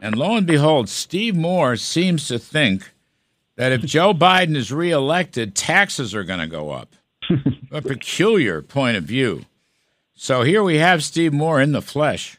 And 0.00 0.16
lo 0.16 0.36
and 0.36 0.46
behold, 0.46 0.88
Steve 0.88 1.34
Moore 1.34 1.76
seems 1.76 2.28
to 2.28 2.38
think 2.38 2.90
that 3.56 3.72
if 3.72 3.82
Joe 3.82 4.12
Biden 4.12 4.56
is 4.56 4.72
reelected, 4.72 5.54
taxes 5.54 6.14
are 6.14 6.24
going 6.24 6.40
to 6.40 6.46
go 6.46 6.70
up. 6.70 6.94
a 7.70 7.82
peculiar 7.82 8.62
point 8.62 8.96
of 8.96 9.04
view. 9.04 9.44
So 10.14 10.42
here 10.42 10.62
we 10.62 10.76
have 10.76 11.04
Steve 11.04 11.32
Moore 11.32 11.60
in 11.60 11.72
the 11.72 11.82
flesh. 11.82 12.38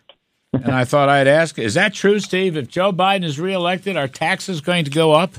And 0.54 0.72
I 0.72 0.84
thought 0.86 1.10
I'd 1.10 1.28
ask, 1.28 1.60
is 1.60 1.76
that 1.76 1.94
true, 1.94 2.20
Steve? 2.20 2.58
If 2.58 2.68
Joe 2.68 2.92
Biden 2.92 3.24
is 3.24 3.40
reelected, 3.40 3.98
are 3.98 4.08
taxes 4.08 4.62
going 4.62 4.86
to 4.86 4.92
go 4.92 5.14
up? 5.14 5.36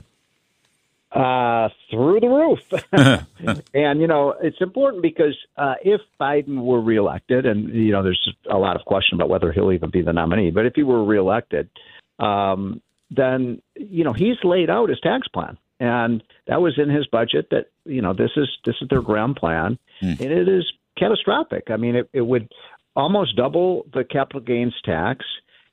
Uh, 1.12 1.68
through 1.90 2.20
the 2.20 2.28
roof. 2.28 2.60
and 3.74 4.00
you 4.00 4.06
know, 4.06 4.34
it's 4.40 4.60
important 4.60 5.02
because 5.02 5.36
uh, 5.56 5.74
if 5.82 6.00
Biden 6.20 6.62
were 6.62 6.80
reelected, 6.80 7.46
and 7.46 7.72
you 7.74 7.92
know, 7.92 8.02
there's 8.02 8.34
a 8.50 8.58
lot 8.58 8.76
of 8.76 8.84
question 8.84 9.16
about 9.16 9.28
whether 9.28 9.52
he'll 9.52 9.72
even 9.72 9.90
be 9.90 10.02
the 10.02 10.12
nominee, 10.12 10.50
but 10.50 10.66
if 10.66 10.74
he 10.74 10.82
were 10.82 11.04
reelected, 11.04 11.68
um, 12.18 12.80
then 13.10 13.60
you 13.76 14.04
know 14.04 14.12
he's 14.12 14.36
laid 14.44 14.70
out 14.70 14.88
his 14.88 15.00
tax 15.00 15.26
plan, 15.28 15.58
and 15.80 16.22
that 16.46 16.60
was 16.60 16.78
in 16.78 16.90
his 16.90 17.06
budget. 17.06 17.48
That 17.50 17.66
you 17.84 18.02
know, 18.02 18.12
this 18.12 18.30
is 18.36 18.48
this 18.64 18.76
is 18.80 18.88
their 18.88 19.02
ground 19.02 19.36
plan, 19.36 19.78
and 20.20 20.20
it 20.20 20.48
is 20.48 20.64
catastrophic. 20.96 21.70
I 21.70 21.76
mean, 21.76 21.96
it, 21.96 22.08
it 22.12 22.20
would 22.20 22.52
almost 22.94 23.36
double 23.36 23.86
the 23.92 24.04
capital 24.04 24.40
gains 24.40 24.74
tax. 24.84 25.24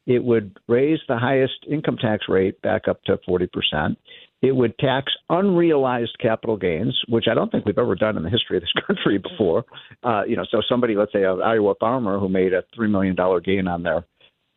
It 0.06 0.24
would 0.24 0.58
raise 0.68 1.00
the 1.08 1.18
highest 1.18 1.66
income 1.70 1.98
tax 1.98 2.26
rate 2.30 2.62
back 2.62 2.88
up 2.88 3.04
to 3.04 3.18
40%. 3.28 3.98
It 4.42 4.56
would 4.56 4.78
tax 4.78 5.12
unrealized 5.30 6.16
capital 6.22 6.58
gains, 6.58 7.00
which 7.10 7.26
I 7.30 7.34
don't 7.34 7.52
think 7.52 7.66
we've 7.66 7.78
ever 7.78 7.96
done 7.96 8.18
in 8.18 8.24
the 8.24 8.30
history 8.30 8.58
of 8.58 8.64
this 8.64 8.84
country 8.88 9.18
before. 9.18 9.66
Uh, 10.04 10.24
you 10.28 10.36
know, 10.36 10.46
so 10.50 10.62
somebody, 10.70 10.96
let's 10.96 11.12
say, 11.12 11.24
an 11.24 11.42
Iowa 11.42 11.74
farmer 11.80 12.20
who 12.20 12.30
made 12.30 12.54
a 12.54 12.64
$3 12.78 12.90
million 12.90 13.16
gain 13.44 13.68
on 13.68 13.84
their 13.84 14.06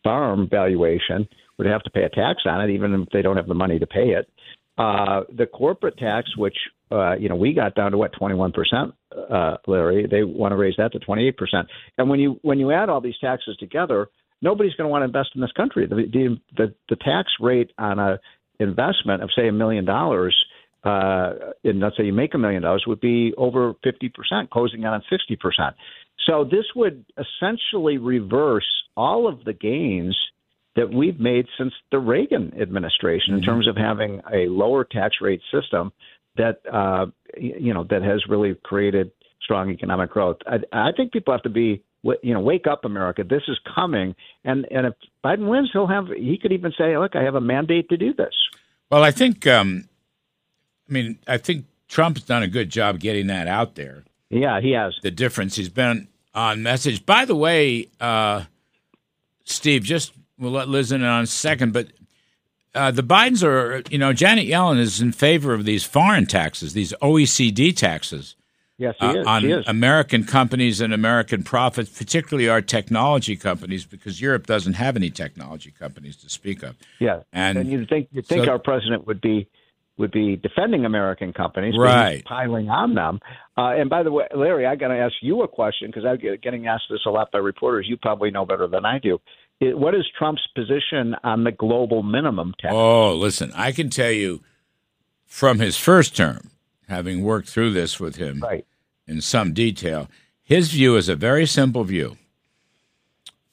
farm 0.04 0.48
valuation 0.50 1.28
would 1.58 1.66
have 1.66 1.82
to 1.82 1.90
pay 1.90 2.04
a 2.04 2.08
tax 2.08 2.42
on 2.46 2.62
it, 2.62 2.72
even 2.72 2.94
if 2.94 3.08
they 3.10 3.22
don't 3.22 3.36
have 3.36 3.48
the 3.48 3.54
money 3.54 3.78
to 3.78 3.86
pay 3.86 4.10
it. 4.10 4.30
Uh, 4.78 5.22
the 5.36 5.46
corporate 5.46 5.98
tax, 5.98 6.34
which 6.38 6.56
uh, 6.90 7.14
you 7.16 7.28
know 7.28 7.36
we 7.36 7.52
got 7.52 7.74
down 7.74 7.90
to 7.90 7.98
what 7.98 8.12
21 8.18 8.50
percent, 8.50 8.94
uh, 9.30 9.56
Larry. 9.66 10.06
They 10.10 10.24
want 10.24 10.52
to 10.52 10.56
raise 10.56 10.74
that 10.78 10.92
to 10.92 10.98
28 10.98 11.36
percent. 11.36 11.68
And 11.98 12.08
when 12.08 12.18
you 12.18 12.38
when 12.42 12.58
you 12.58 12.72
add 12.72 12.88
all 12.88 13.02
these 13.02 13.18
taxes 13.20 13.58
together, 13.58 14.08
nobody's 14.40 14.72
going 14.74 14.86
to 14.86 14.90
want 14.90 15.02
to 15.02 15.06
invest 15.06 15.30
in 15.34 15.42
this 15.42 15.52
country. 15.52 15.86
The 15.86 15.96
the 15.96 16.40
the, 16.56 16.74
the 16.88 16.96
tax 16.96 17.28
rate 17.40 17.72
on 17.76 17.98
a 17.98 18.18
investment 18.60 19.22
of 19.22 19.30
say 19.34 19.48
a 19.48 19.52
million 19.52 19.84
dollars, 19.84 20.36
uh, 20.84 21.32
and 21.64 21.80
let's 21.80 21.96
say 21.96 22.04
you 22.04 22.12
make 22.12 22.34
a 22.34 22.38
million 22.38 22.62
dollars, 22.62 22.84
would 22.86 23.00
be 23.00 23.32
over 23.36 23.74
50 23.82 24.08
percent, 24.10 24.50
closing 24.50 24.80
in 24.80 24.86
on 24.86 25.02
60 25.10 25.36
percent. 25.36 25.74
So 26.26 26.44
this 26.44 26.66
would 26.76 27.04
essentially 27.18 27.98
reverse 27.98 28.66
all 28.96 29.26
of 29.26 29.44
the 29.44 29.52
gains 29.52 30.16
that 30.76 30.92
we've 30.92 31.18
made 31.18 31.46
since 31.58 31.72
the 31.90 31.98
Reagan 31.98 32.52
administration 32.60 33.34
in 33.34 33.42
terms 33.42 33.66
of 33.66 33.76
having 33.76 34.20
a 34.32 34.46
lower 34.46 34.84
tax 34.84 35.16
rate 35.20 35.40
system 35.52 35.92
that 36.36 36.60
uh, 36.72 37.06
you 37.36 37.74
know 37.74 37.84
that 37.90 38.02
has 38.02 38.22
really 38.28 38.54
created 38.62 39.10
strong 39.42 39.70
economic 39.70 40.10
growth. 40.10 40.36
I, 40.46 40.58
I 40.72 40.92
think 40.96 41.12
people 41.12 41.34
have 41.34 41.42
to 41.42 41.50
be 41.50 41.82
you 42.22 42.34
know 42.34 42.40
wake 42.40 42.66
up, 42.70 42.84
America. 42.84 43.24
This 43.28 43.42
is 43.48 43.58
coming, 43.74 44.14
and 44.44 44.66
and 44.70 44.86
if 44.86 44.94
Biden 45.24 45.48
wins, 45.48 45.70
he'll 45.72 45.88
have 45.88 46.06
he 46.16 46.38
could 46.40 46.52
even 46.52 46.72
say, 46.78 46.96
look, 46.96 47.16
I 47.16 47.22
have 47.22 47.34
a 47.34 47.40
mandate 47.40 47.88
to 47.88 47.96
do 47.96 48.14
this. 48.14 48.34
Well, 48.90 49.04
I 49.04 49.10
think, 49.10 49.46
um, 49.46 49.88
I 50.88 50.92
mean, 50.92 51.18
I 51.26 51.38
think 51.38 51.66
Trump's 51.88 52.22
done 52.22 52.42
a 52.42 52.48
good 52.48 52.70
job 52.70 52.98
getting 53.00 53.28
that 53.28 53.46
out 53.46 53.76
there. 53.76 54.04
Yeah, 54.30 54.60
he 54.60 54.72
has. 54.72 54.96
The 55.02 55.10
difference 55.10 55.56
he's 55.56 55.68
been 55.68 56.08
on 56.34 56.62
message. 56.62 57.04
By 57.04 57.24
the 57.24 57.34
way, 57.34 57.88
uh, 58.00 58.44
Steve, 59.44 59.82
just 59.82 60.12
we'll 60.38 60.52
let 60.52 60.68
Liz 60.68 60.92
in 60.92 61.02
on 61.02 61.24
a 61.24 61.26
second, 61.26 61.72
but 61.72 61.88
uh, 62.74 62.90
the 62.90 63.02
Bidens 63.02 63.42
are, 63.42 63.82
you 63.90 63.98
know, 63.98 64.12
Janet 64.12 64.46
Yellen 64.46 64.78
is 64.78 65.00
in 65.00 65.12
favor 65.12 65.52
of 65.52 65.64
these 65.64 65.84
foreign 65.84 66.26
taxes, 66.26 66.72
these 66.72 66.94
OECD 67.02 67.76
taxes, 67.76 68.36
Yes, 68.80 68.94
he 68.98 69.06
uh, 69.06 69.14
is. 69.14 69.26
on 69.26 69.44
is. 69.44 69.68
American 69.68 70.24
companies 70.24 70.80
and 70.80 70.94
American 70.94 71.42
profits, 71.42 71.90
particularly 71.90 72.48
our 72.48 72.62
technology 72.62 73.36
companies, 73.36 73.84
because 73.84 74.22
Europe 74.22 74.46
doesn't 74.46 74.72
have 74.72 74.96
any 74.96 75.10
technology 75.10 75.70
companies 75.70 76.16
to 76.16 76.30
speak 76.30 76.62
of. 76.62 76.76
Yeah, 76.98 77.20
And 77.30 77.70
you 77.70 77.84
think 77.84 78.08
you 78.10 78.22
think 78.22 78.46
so- 78.46 78.52
our 78.52 78.58
president 78.58 79.06
would 79.06 79.20
be 79.20 79.48
would 79.98 80.10
be 80.12 80.34
defending 80.34 80.86
American 80.86 81.34
companies, 81.34 81.74
Right. 81.76 82.24
piling 82.24 82.70
on 82.70 82.94
them. 82.94 83.20
Uh, 83.58 83.74
and 83.78 83.90
by 83.90 84.02
the 84.02 84.10
way, 84.10 84.26
Larry, 84.34 84.64
I 84.64 84.74
got 84.74 84.88
to 84.88 84.94
ask 84.96 85.12
you 85.20 85.42
a 85.42 85.48
question 85.48 85.90
because 85.90 86.06
I'm 86.06 86.16
getting 86.40 86.66
asked 86.66 86.84
this 86.88 87.00
a 87.04 87.10
lot 87.10 87.30
by 87.30 87.36
reporters. 87.38 87.86
You 87.86 87.98
probably 87.98 88.30
know 88.30 88.46
better 88.46 88.66
than 88.66 88.86
I 88.86 88.98
do. 88.98 89.20
It, 89.60 89.76
what 89.78 89.94
is 89.94 90.06
Trump's 90.18 90.46
position 90.54 91.14
on 91.22 91.44
the 91.44 91.52
global 91.52 92.02
minimum 92.02 92.54
tax? 92.58 92.72
Oh, 92.74 93.14
listen, 93.14 93.52
I 93.54 93.72
can 93.72 93.90
tell 93.90 94.10
you 94.10 94.40
from 95.26 95.58
his 95.58 95.76
first 95.76 96.16
term, 96.16 96.49
having 96.90 97.22
worked 97.22 97.48
through 97.48 97.72
this 97.72 97.98
with 97.98 98.16
him 98.16 98.40
Right. 98.40 98.66
in 99.06 99.20
some 99.20 99.52
detail, 99.54 100.08
his 100.42 100.70
view 100.70 100.96
is 100.96 101.08
a 101.08 101.16
very 101.16 101.46
simple 101.46 101.84
view. 101.84 102.18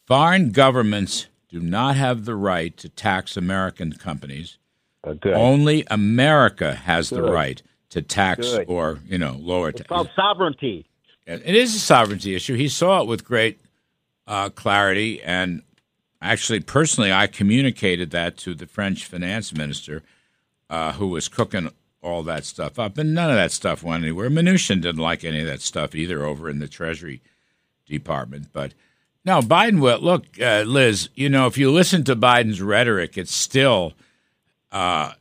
Foreign 0.05 0.51
governments 0.51 1.27
do 1.49 1.59
not 1.59 1.95
have 1.95 2.25
the 2.25 2.35
right 2.35 2.75
to 2.77 2.89
tax 2.89 3.37
American 3.37 3.93
companies. 3.93 4.57
Uh. 5.03 5.15
Only 5.25 5.85
America 5.89 6.75
has 6.75 7.09
the 7.09 7.23
right 7.23 7.61
to 7.89 8.01
tax 8.01 8.49
Good. 8.51 8.65
or, 8.67 8.99
you 9.07 9.17
know, 9.17 9.37
lower 9.39 9.69
it's 9.69 9.81
called 9.83 10.09
sovereignty. 10.15 10.85
It 11.25 11.55
is 11.55 11.75
a 11.75 11.79
sovereignty 11.79 12.35
issue. 12.35 12.55
He 12.55 12.67
saw 12.67 13.01
it 13.01 13.07
with 13.07 13.23
great 13.25 13.59
uh, 14.27 14.49
clarity, 14.49 15.21
and 15.21 15.61
actually, 16.21 16.61
personally, 16.61 17.11
I 17.11 17.27
communicated 17.27 18.11
that 18.11 18.37
to 18.39 18.53
the 18.55 18.65
French 18.65 19.05
finance 19.05 19.53
minister, 19.53 20.03
uh, 20.69 20.93
who 20.93 21.07
was 21.07 21.27
cooking 21.27 21.71
all 22.01 22.23
that 22.23 22.45
stuff 22.45 22.77
up, 22.79 22.97
and 22.97 23.13
none 23.13 23.29
of 23.29 23.35
that 23.35 23.51
stuff 23.51 23.83
went 23.83 24.03
anywhere. 24.03 24.29
Mnuchin 24.29 24.81
didn't 24.81 24.97
like 25.01 25.23
any 25.23 25.41
of 25.41 25.47
that 25.47 25.61
stuff 25.61 25.95
either 25.95 26.23
over 26.25 26.49
in 26.49 26.59
the 26.59 26.67
Treasury 26.67 27.21
Department, 27.85 28.47
but. 28.53 28.73
No, 29.25 29.41
Biden 29.41 29.81
will 29.81 29.99
look, 29.99 30.23
uh, 30.41 30.63
Liz. 30.65 31.09
You 31.13 31.27
know, 31.27 31.47
if 31.47 31.57
you 31.57 31.69
listen 31.69 32.05
to 32.05 32.15
Biden's 32.15 32.61
rhetoric, 32.61 33.17
it's 33.17 33.35
still 33.35 33.91
uh, 34.71 35.11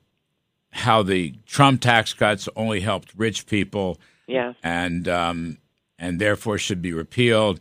how 0.71 1.03
the 1.03 1.35
Trump 1.45 1.81
tax 1.81 2.15
cuts 2.15 2.49
only 2.55 2.79
helped 2.83 3.13
rich 3.17 3.47
people 3.47 3.99
Yeah. 4.29 4.53
and 4.63 5.09
um, 5.09 5.59
and 5.99 6.21
therefore 6.21 6.57
should 6.57 6.81
be 6.81 6.93
repealed. 6.93 7.59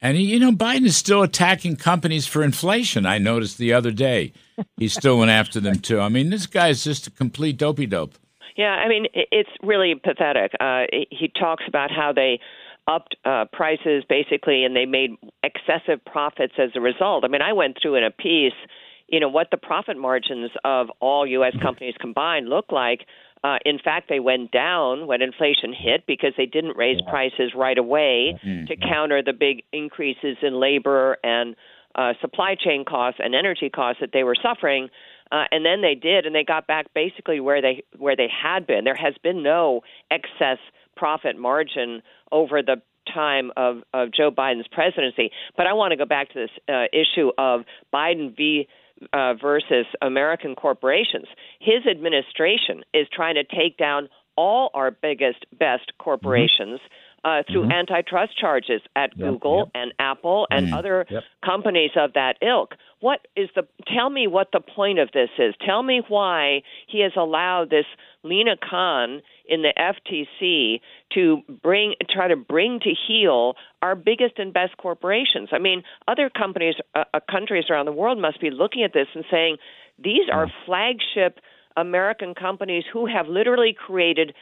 And 0.00 0.16
you 0.18 0.38
know, 0.38 0.52
Biden 0.52 0.84
is 0.86 0.96
still 0.96 1.22
attacking 1.24 1.74
companies 1.76 2.28
for 2.28 2.44
inflation. 2.44 3.04
I 3.04 3.18
noticed 3.18 3.58
the 3.58 3.72
other 3.72 3.90
day 3.90 4.32
he 4.76 4.86
still 4.86 5.18
went 5.18 5.32
after 5.32 5.58
them 5.58 5.80
too. 5.80 5.98
I 5.98 6.08
mean, 6.08 6.30
this 6.30 6.46
guy's 6.46 6.84
just 6.84 7.08
a 7.08 7.10
complete 7.10 7.56
dopey 7.56 7.86
dope. 7.86 8.14
Yeah, 8.58 8.74
I 8.74 8.88
mean, 8.88 9.06
it's 9.14 9.48
really 9.62 9.94
pathetic. 9.94 10.50
Uh, 10.58 10.82
he 11.10 11.30
talks 11.40 11.62
about 11.68 11.92
how 11.92 12.12
they 12.12 12.40
upped 12.88 13.14
uh, 13.24 13.44
prices 13.52 14.02
basically, 14.08 14.64
and 14.64 14.74
they 14.74 14.84
made 14.84 15.12
excessive 15.44 16.04
profits 16.04 16.54
as 16.58 16.70
a 16.74 16.80
result. 16.80 17.24
I 17.24 17.28
mean, 17.28 17.40
I 17.40 17.52
went 17.52 17.76
through 17.80 17.94
in 17.94 18.02
a 18.02 18.10
piece, 18.10 18.58
you 19.06 19.20
know, 19.20 19.28
what 19.28 19.52
the 19.52 19.58
profit 19.58 19.96
margins 19.96 20.50
of 20.64 20.88
all 20.98 21.24
U.S. 21.24 21.54
companies 21.62 21.94
combined 22.00 22.48
look 22.48 22.72
like. 22.72 23.06
Uh, 23.44 23.58
in 23.64 23.78
fact, 23.78 24.08
they 24.08 24.18
went 24.18 24.50
down 24.50 25.06
when 25.06 25.22
inflation 25.22 25.72
hit 25.72 26.04
because 26.08 26.32
they 26.36 26.46
didn't 26.46 26.76
raise 26.76 27.00
prices 27.08 27.52
right 27.54 27.78
away 27.78 28.36
to 28.66 28.74
counter 28.76 29.22
the 29.22 29.32
big 29.32 29.62
increases 29.72 30.36
in 30.42 30.58
labor 30.58 31.16
and 31.22 31.54
uh, 31.94 32.12
supply 32.20 32.54
chain 32.54 32.84
costs 32.84 33.20
and 33.22 33.34
energy 33.34 33.70
costs 33.70 34.00
that 34.00 34.10
they 34.12 34.24
were 34.24 34.36
suffering. 34.42 34.88
Uh, 35.30 35.44
and 35.50 35.64
then 35.64 35.82
they 35.82 35.94
did, 35.94 36.26
and 36.26 36.34
they 36.34 36.44
got 36.44 36.66
back 36.66 36.86
basically 36.94 37.40
where 37.40 37.60
they 37.60 37.84
where 37.96 38.16
they 38.16 38.28
had 38.28 38.66
been. 38.66 38.84
There 38.84 38.94
has 38.94 39.14
been 39.22 39.42
no 39.42 39.82
excess 40.10 40.58
profit 40.96 41.38
margin 41.38 42.02
over 42.32 42.62
the 42.62 42.80
time 43.12 43.50
of, 43.56 43.78
of 43.94 44.12
Joe 44.12 44.30
Biden's 44.30 44.68
presidency. 44.70 45.30
But 45.56 45.66
I 45.66 45.72
want 45.72 45.92
to 45.92 45.96
go 45.96 46.04
back 46.04 46.28
to 46.30 46.34
this 46.40 46.50
uh, 46.68 46.84
issue 46.92 47.30
of 47.38 47.62
Biden 47.94 48.36
v. 48.36 48.68
Uh, 49.12 49.34
versus 49.34 49.86
American 50.02 50.56
corporations. 50.56 51.26
His 51.60 51.86
administration 51.88 52.82
is 52.92 53.06
trying 53.12 53.36
to 53.36 53.44
take 53.44 53.76
down 53.76 54.08
all 54.36 54.70
our 54.74 54.90
biggest, 54.90 55.46
best 55.56 55.92
corporations. 55.98 56.80
Uh, 57.24 57.42
through 57.50 57.64
antitrust 57.72 58.38
charges 58.38 58.80
at 58.94 59.10
Google 59.18 59.70
and 59.74 59.92
Apple 59.98 60.46
and 60.52 60.72
other 60.72 61.04
Yep. 61.10 61.24
companies 61.44 61.90
of 61.96 62.12
that 62.12 62.36
ilk. 62.40 62.76
What 63.00 63.20
is 63.36 63.48
the? 63.54 63.62
Tell 63.94 64.10
me 64.10 64.26
what 64.26 64.48
the 64.52 64.60
point 64.60 64.98
of 64.98 65.10
this 65.12 65.28
is. 65.38 65.54
Tell 65.64 65.82
me 65.82 66.02
why 66.08 66.62
he 66.88 67.00
has 67.02 67.12
allowed 67.16 67.70
this 67.70 67.84
Lina 68.24 68.56
Khan 68.56 69.22
in 69.48 69.62
the 69.62 69.72
FTC 69.78 70.80
to 71.14 71.42
bring 71.62 71.94
try 72.10 72.28
to 72.28 72.36
bring 72.36 72.80
to 72.80 72.90
heel 73.06 73.54
our 73.82 73.94
biggest 73.94 74.38
and 74.38 74.52
best 74.52 74.76
corporations. 74.78 75.50
I 75.52 75.58
mean, 75.58 75.84
other 76.08 76.28
companies, 76.28 76.74
uh, 76.94 77.04
uh, 77.14 77.20
countries 77.30 77.66
around 77.70 77.86
the 77.86 77.92
world 77.92 78.18
must 78.20 78.40
be 78.40 78.50
looking 78.50 78.82
at 78.82 78.92
this 78.92 79.06
and 79.14 79.24
saying 79.30 79.58
these 80.02 80.28
are 80.32 80.48
flagship 80.66 81.38
American 81.76 82.34
companies 82.34 82.84
who 82.92 83.06
have 83.06 83.28
literally 83.28 83.76
created 83.78 84.34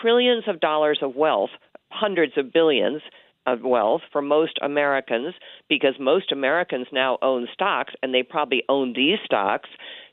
trillions 0.00 0.44
of 0.46 0.60
dollars 0.60 1.00
of 1.02 1.16
wealth, 1.16 1.50
hundreds 1.90 2.34
of 2.36 2.52
billions 2.52 3.02
of 3.46 3.62
wealth 3.62 4.02
for 4.10 4.22
most 4.22 4.58
Americans 4.62 5.34
because 5.68 5.94
most 6.00 6.32
Americans 6.32 6.86
now 6.92 7.18
own 7.22 7.46
stocks 7.52 7.92
and 8.02 8.14
they 8.14 8.22
probably 8.22 8.62
own 8.68 8.92
these 8.94 9.18
stocks. 9.24 9.68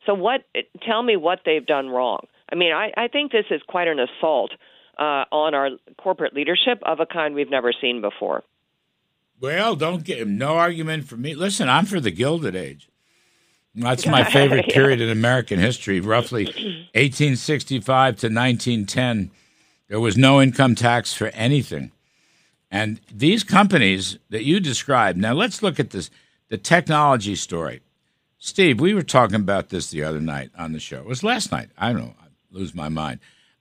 So 0.06 0.14
what 0.14 0.42
tell 0.86 1.04
me 1.04 1.16
what 1.16 1.40
they've 1.46 1.66
done 1.66 1.90
wrong. 1.90 2.26
I 2.52 2.56
mean, 2.56 2.74
I, 2.74 2.92
I 2.98 3.08
think 3.08 3.32
this 3.32 3.46
is 3.50 3.62
quite 3.68 3.88
an 3.88 4.00
assault 4.00 4.52
uh, 5.00 5.24
on 5.32 5.54
our 5.54 5.70
corporate 5.98 6.34
leadership 6.34 6.80
of 6.84 7.00
a 7.00 7.06
kind 7.06 7.34
we've 7.34 7.50
never 7.50 7.72
seen 7.80 8.02
before. 8.02 8.44
Well, 9.40 9.76
don't 9.76 10.04
get 10.04 10.28
no 10.28 10.58
argument 10.58 11.06
for 11.06 11.18
me. 11.18 11.34
Listen, 11.34 11.70
I'm 11.70 11.86
for 11.86 12.00
the 12.00 12.12
Gilded 12.12 12.56
Age. 12.56 12.90
That's 13.74 14.06
my 14.18 14.24
favorite 14.24 14.66
Yeah. 14.68 14.74
period 14.76 15.02
in 15.02 15.10
American 15.10 15.58
history, 15.60 16.00
roughly 16.02 16.46
1865 16.46 18.16
to 18.18 18.28
1910. 18.28 19.32
There 19.88 20.00
was 20.00 20.18
no 20.18 20.42
income 20.42 20.76
tax 20.76 21.14
for 21.14 21.28
anything. 21.28 21.92
And 22.72 23.02
these 23.14 23.44
companies 23.44 24.18
that 24.30 24.46
you 24.46 24.62
described, 24.62 25.18
now 25.20 25.34
let's 25.34 25.62
look 25.62 25.80
at 25.80 25.90
this 25.90 26.10
the 26.48 26.58
technology 26.58 27.36
story. 27.36 27.82
Steve, 28.38 28.80
we 28.80 28.94
were 28.94 29.04
talking 29.04 29.36
about 29.36 29.70
this 29.70 29.92
the 29.92 30.04
other 30.04 30.20
night 30.20 30.50
on 30.58 30.74
the 30.74 30.80
show. 30.80 30.98
It 30.98 31.06
was 31.06 31.24
last 31.24 31.52
night. 31.52 31.70
I 31.78 31.94
don't 31.94 32.02
know. 32.02 32.16
I 32.20 32.26
lose 32.52 32.74
my 32.74 32.90
mind. 32.90 33.20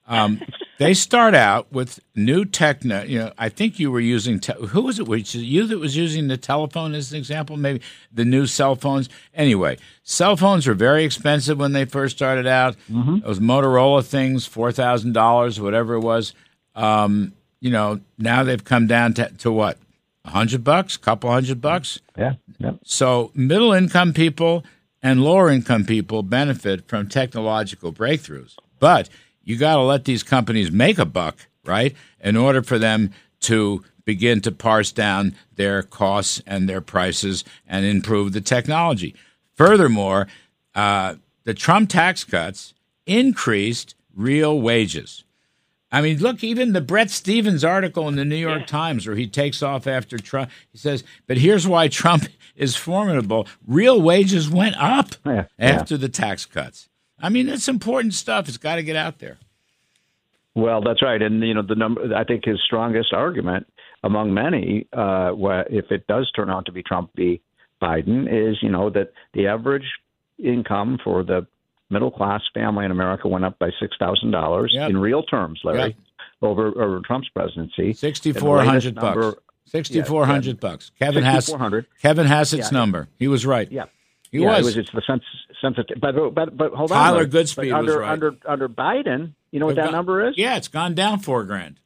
Um, 0.08 0.40
they 0.78 0.94
start 0.94 1.34
out 1.34 1.70
with 1.72 2.00
new 2.14 2.44
techno. 2.44 3.02
You 3.02 3.18
know, 3.18 3.32
I 3.36 3.48
think 3.48 3.78
you 3.78 3.90
were 3.92 4.00
using 4.00 4.40
te- 4.40 4.54
who 4.54 4.82
was 4.82 4.98
it? 4.98 5.08
It 5.08 5.34
you 5.34 5.66
that 5.66 5.78
was 5.78 5.96
using 5.96 6.28
the 6.28 6.36
telephone 6.36 6.94
as 6.94 7.12
an 7.12 7.18
example? 7.18 7.56
Maybe 7.56 7.80
the 8.12 8.24
new 8.24 8.46
cell 8.46 8.74
phones. 8.74 9.08
Anyway, 9.34 9.76
cell 10.02 10.36
phones 10.36 10.66
were 10.66 10.74
very 10.74 11.04
expensive 11.04 11.58
when 11.58 11.72
they 11.72 11.84
first 11.84 12.16
started 12.16 12.46
out. 12.46 12.76
Those 13.20 13.38
Motorola 13.38 14.04
things, 14.04 14.46
four 14.46 14.72
thousand 14.72 15.12
dollars, 15.12 15.60
whatever 15.60 15.94
it 15.94 16.00
was. 16.00 16.32
Um, 16.74 17.34
you 17.60 17.70
know, 17.70 18.00
now 18.18 18.42
they've 18.42 18.64
come 18.64 18.86
down 18.86 19.14
to, 19.14 19.30
to 19.38 19.52
what? 19.52 19.78
A 20.24 20.30
hundred 20.30 20.64
bucks, 20.64 20.96
a 20.96 20.98
couple 20.98 21.30
hundred 21.30 21.60
bucks. 21.60 22.00
Yeah. 22.16 22.34
yeah. 22.58 22.72
So 22.84 23.30
middle 23.34 23.72
income 23.72 24.12
people 24.12 24.64
and 25.02 25.24
lower 25.24 25.48
income 25.48 25.84
people 25.84 26.22
benefit 26.22 26.86
from 26.86 27.08
technological 27.08 27.92
breakthroughs. 27.92 28.56
But 28.78 29.08
you 29.42 29.56
got 29.56 29.76
to 29.76 29.82
let 29.82 30.04
these 30.04 30.22
companies 30.22 30.70
make 30.70 30.98
a 30.98 31.06
buck, 31.06 31.38
right? 31.64 31.94
In 32.20 32.36
order 32.36 32.62
for 32.62 32.78
them 32.78 33.12
to 33.40 33.82
begin 34.04 34.40
to 34.42 34.52
parse 34.52 34.92
down 34.92 35.34
their 35.54 35.82
costs 35.82 36.42
and 36.46 36.68
their 36.68 36.80
prices 36.80 37.44
and 37.66 37.86
improve 37.86 38.32
the 38.32 38.40
technology. 38.40 39.14
Furthermore, 39.54 40.26
uh, 40.74 41.14
the 41.44 41.54
Trump 41.54 41.90
tax 41.90 42.24
cuts 42.24 42.74
increased 43.06 43.94
real 44.14 44.60
wages. 44.60 45.24
I 45.92 46.00
mean, 46.00 46.18
look, 46.18 46.44
even 46.44 46.72
the 46.72 46.80
Bret 46.80 47.10
Stephens 47.10 47.64
article 47.64 48.06
in 48.06 48.14
the 48.14 48.24
New 48.24 48.36
York 48.36 48.66
Times 48.66 49.06
where 49.06 49.16
he 49.16 49.26
takes 49.26 49.62
off 49.62 49.86
after 49.86 50.18
Trump, 50.18 50.50
he 50.70 50.78
says, 50.78 51.02
but 51.26 51.38
here's 51.38 51.66
why 51.66 51.88
Trump 51.88 52.24
is 52.56 52.76
formidable. 52.76 53.48
Real 53.66 54.00
wages 54.00 54.48
went 54.48 54.76
up 54.76 55.14
Yeah, 55.26 55.46
after 55.58 55.96
the 55.96 56.08
tax 56.08 56.46
cuts. 56.46 56.88
I 57.20 57.28
mean, 57.28 57.48
it's 57.48 57.68
important 57.68 58.14
stuff. 58.14 58.48
It's 58.48 58.56
got 58.56 58.76
to 58.76 58.82
get 58.82 58.96
out 58.96 59.18
there. 59.18 59.38
Well, 60.54 60.80
that's 60.82 61.02
right, 61.02 61.20
and 61.22 61.40
you 61.42 61.54
know 61.54 61.62
the 61.62 61.76
number. 61.76 62.12
I 62.14 62.24
think 62.24 62.44
his 62.44 62.60
strongest 62.64 63.12
argument 63.12 63.66
among 64.02 64.34
many, 64.34 64.86
uh, 64.92 65.32
if 65.70 65.92
it 65.92 66.06
does 66.08 66.30
turn 66.32 66.50
out 66.50 66.66
to 66.66 66.72
be 66.72 66.82
Trump 66.82 67.10
v. 67.14 67.40
Biden, 67.80 68.26
is 68.28 68.56
you 68.60 68.68
know 68.68 68.90
that 68.90 69.12
the 69.32 69.46
average 69.46 69.86
income 70.42 70.98
for 71.04 71.22
the 71.22 71.46
middle 71.90 72.10
class 72.10 72.40
family 72.54 72.84
in 72.84 72.90
America 72.90 73.28
went 73.28 73.44
up 73.44 73.58
by 73.58 73.70
six 73.80 73.96
thousand 73.98 74.30
dollars 74.30 74.74
in 74.78 74.96
real 74.98 75.22
terms, 75.22 75.60
Larry, 75.64 75.78
Yep. 75.80 75.94
over 76.42 76.66
over 76.82 77.00
Trump's 77.04 77.28
presidency. 77.28 77.92
Sixty 77.92 78.32
four 78.32 78.62
hundred 78.64 78.94
bucks. 78.94 79.36
Sixty 79.66 80.02
four 80.02 80.26
hundred 80.26 80.58
bucks. 80.60 80.90
Kevin 80.98 81.22
has 81.22 81.46
6,400. 81.46 81.86
Kevin 82.02 82.26
Hassett's 82.26 82.72
Yeah. 82.72 82.78
number. 82.78 83.08
He 83.18 83.28
was 83.28 83.46
right. 83.46 83.70
Yeah. 83.70 83.84
He 84.32 84.38
yeah, 84.40 84.48
was. 84.48 84.58
It 84.60 84.64
was 84.64 84.76
it's 84.78 84.90
the 84.92 85.02
sens- 85.06 85.22
sensitive, 85.60 85.98
but 86.00 86.14
but 86.34 86.56
but 86.56 86.72
hold 86.72 86.90
Tyler 86.90 87.08
on. 87.08 87.14
Larry. 87.14 87.26
Goodspeed 87.28 87.70
But 87.70 87.78
under, 87.78 87.92
was 87.92 88.00
right. 88.00 88.10
Under 88.12 88.36
under 88.46 88.68
Biden, 88.68 89.34
you 89.52 89.60
know 89.60 89.66
what 89.66 89.76
They've 89.76 89.84
that 89.84 89.86
gone- 89.86 89.92
number 89.92 90.28
is? 90.28 90.34
Yeah, 90.36 90.56
it's 90.56 90.68
gone 90.68 90.94
down 90.94 91.18
four 91.20 91.44
grand. 91.44 91.76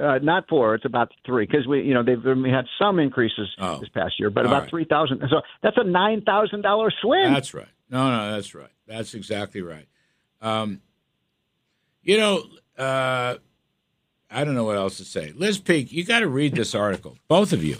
Uh, 0.00 0.18
not 0.22 0.48
four. 0.48 0.74
It's 0.74 0.86
about 0.86 1.12
three 1.26 1.44
because 1.44 1.66
we, 1.66 1.82
you 1.82 1.92
know, 1.92 2.02
they've 2.02 2.22
we 2.24 2.48
had 2.50 2.64
some 2.80 2.98
increases 2.98 3.48
Oh. 3.58 3.78
this 3.78 3.90
past 3.90 4.14
year, 4.18 4.30
but 4.30 4.46
All 4.46 4.52
about 4.52 4.62
right. 4.62 4.70
three 4.70 4.84
thousand. 4.84 5.22
So 5.28 5.42
that's 5.62 5.76
a 5.76 5.84
nine 5.84 6.22
thousand 6.22 6.62
dollar 6.62 6.90
swing. 7.02 7.30
That's 7.32 7.52
right. 7.52 7.68
No, 7.92 8.10
no, 8.10 8.32
that's 8.34 8.54
right. 8.54 8.70
That's 8.88 9.14
exactly 9.14 9.62
right. 9.62 9.86
Um, 10.40 10.80
you 12.02 12.16
know, 12.16 12.42
uh, 12.76 13.36
I 14.30 14.44
don't 14.44 14.54
know 14.54 14.64
what 14.64 14.76
else 14.76 14.96
to 14.96 15.04
say. 15.04 15.32
Liz 15.36 15.58
Peek, 15.58 15.92
you 15.92 16.04
got 16.04 16.20
to 16.20 16.26
read 16.28 16.54
this 16.54 16.74
article, 16.74 17.18
both 17.28 17.52
of 17.52 17.62
you. 17.62 17.76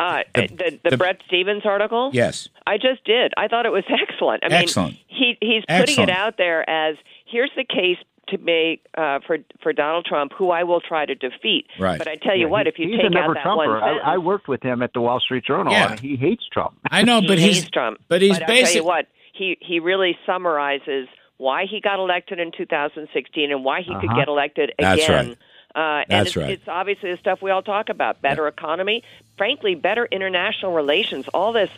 Uh, 0.00 0.22
The- 0.34 0.46
the, 0.48 0.80
the, 0.84 0.90
the- 0.90 0.96
Bret 0.96 1.20
Stephens 1.26 1.62
article. 1.66 2.10
Yes. 2.14 2.48
I 2.66 2.78
just 2.78 3.04
did. 3.04 3.32
I 3.36 3.48
thought 3.48 3.66
it 3.66 3.72
was 3.72 3.84
excellent. 3.90 4.42
I 4.44 4.48
mean, 4.48 4.56
Excellent. 4.58 4.96
He 5.06 5.36
he's 5.40 5.62
putting 5.68 5.82
Excellent. 5.82 6.10
it 6.10 6.16
out 6.16 6.36
there 6.38 6.68
as 6.68 6.96
here's 7.26 7.50
the 7.54 7.64
case 7.64 7.98
to 8.28 8.38
make 8.38 8.86
uh, 8.96 9.18
for 9.26 9.38
for 9.62 9.72
Donald 9.74 10.06
Trump, 10.06 10.32
who 10.38 10.50
I 10.50 10.62
will 10.62 10.80
try 10.80 11.04
to 11.04 11.14
defeat. 11.14 11.66
Right. 11.78 11.98
But 11.98 12.08
I 12.08 12.16
tell 12.16 12.34
you 12.34 12.46
Yeah, 12.46 12.50
what, 12.50 12.66
if 12.66 12.78
you 12.78 12.88
he's 12.88 12.96
take 13.00 13.12
a 13.12 13.18
out 13.18 13.34
that 13.34 13.42
Trumper. 13.42 13.56
one 13.72 13.80
sentence, 13.82 14.00
I, 14.06 14.14
I 14.14 14.18
worked 14.18 14.48
with 14.48 14.62
him 14.62 14.82
at 14.82 14.92
the 14.94 15.00
Wall 15.02 15.20
Street 15.20 15.44
Journal, 15.44 15.72
Yeah. 15.72 15.96
he 16.00 16.16
hates 16.16 16.44
Trump. 16.50 16.78
I 16.90 17.02
know, 17.02 17.20
but 17.26 17.38
he 17.38 17.48
he's 17.48 17.58
hates 17.58 17.70
Trump. 17.70 17.98
But 18.08 18.22
he's 18.22 18.38
I 18.40 18.44
tell 18.46 18.72
you 18.72 18.84
what, 18.84 19.06
he 19.40 19.56
he 19.60 19.80
really 19.80 20.18
summarizes 20.26 21.08
why 21.38 21.64
he 21.64 21.80
got 21.80 21.98
elected 21.98 22.38
in 22.38 22.52
2016 22.52 23.50
and 23.50 23.64
why 23.64 23.80
he 23.80 23.86
could 23.94 24.10
Uh-huh. 24.10 24.16
get 24.20 24.28
elected 24.28 24.72
That's 24.78 25.02
again. 25.04 25.28
right. 25.28 25.38
Uh, 25.74 25.78
and 26.02 26.06
That's 26.10 26.28
it's, 26.30 26.36
right. 26.36 26.50
it's 26.50 26.68
obviously 26.68 27.12
the 27.12 27.16
stuff 27.16 27.40
we 27.40 27.50
all 27.50 27.62
talk 27.62 27.88
about: 27.88 28.20
better 28.20 28.46
economy, 28.48 29.02
frankly, 29.38 29.74
better 29.74 30.04
international 30.10 30.72
relations. 30.72 31.26
All 31.28 31.52
this 31.52 31.70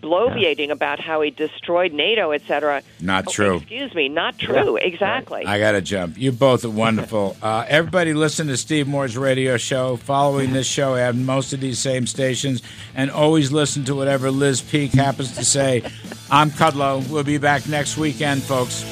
bloviating 0.00 0.70
about 0.70 1.00
how 1.00 1.20
he 1.20 1.30
destroyed 1.30 1.92
NATO, 1.92 2.30
et 2.30 2.42
cetera. 2.46 2.82
Not 3.00 3.24
Oh, 3.28 3.30
true. 3.30 3.56
Excuse 3.56 3.94
me, 3.94 4.08
not 4.08 4.38
true. 4.38 4.76
Exactly. 4.76 5.44
I 5.44 5.58
got 5.58 5.72
to 5.72 5.80
jump. 5.82 6.18
You 6.18 6.32
both 6.32 6.64
are 6.64 6.70
wonderful. 6.70 7.36
Uh, 7.42 7.64
everybody 7.68 8.14
listen 8.14 8.46
to 8.46 8.56
Steve 8.56 8.86
Moore's 8.86 9.16
radio 9.16 9.56
show. 9.56 9.96
Following 9.96 10.52
this 10.52 10.66
show 10.66 10.94
at 10.94 11.14
most 11.14 11.52
of 11.52 11.60
these 11.60 11.78
same 11.78 12.06
stations, 12.06 12.62
and 12.94 13.10
always 13.10 13.50
listen 13.52 13.84
to 13.84 13.94
whatever 13.94 14.30
Liz 14.30 14.60
Peek 14.62 14.92
happens 14.92 15.32
to 15.36 15.44
say. 15.44 15.82
I'm 16.30 16.50
Kudlow. 16.50 17.08
We'll 17.10 17.24
be 17.24 17.38
back 17.38 17.68
next 17.68 17.96
weekend, 17.98 18.42
folks. 18.42 18.84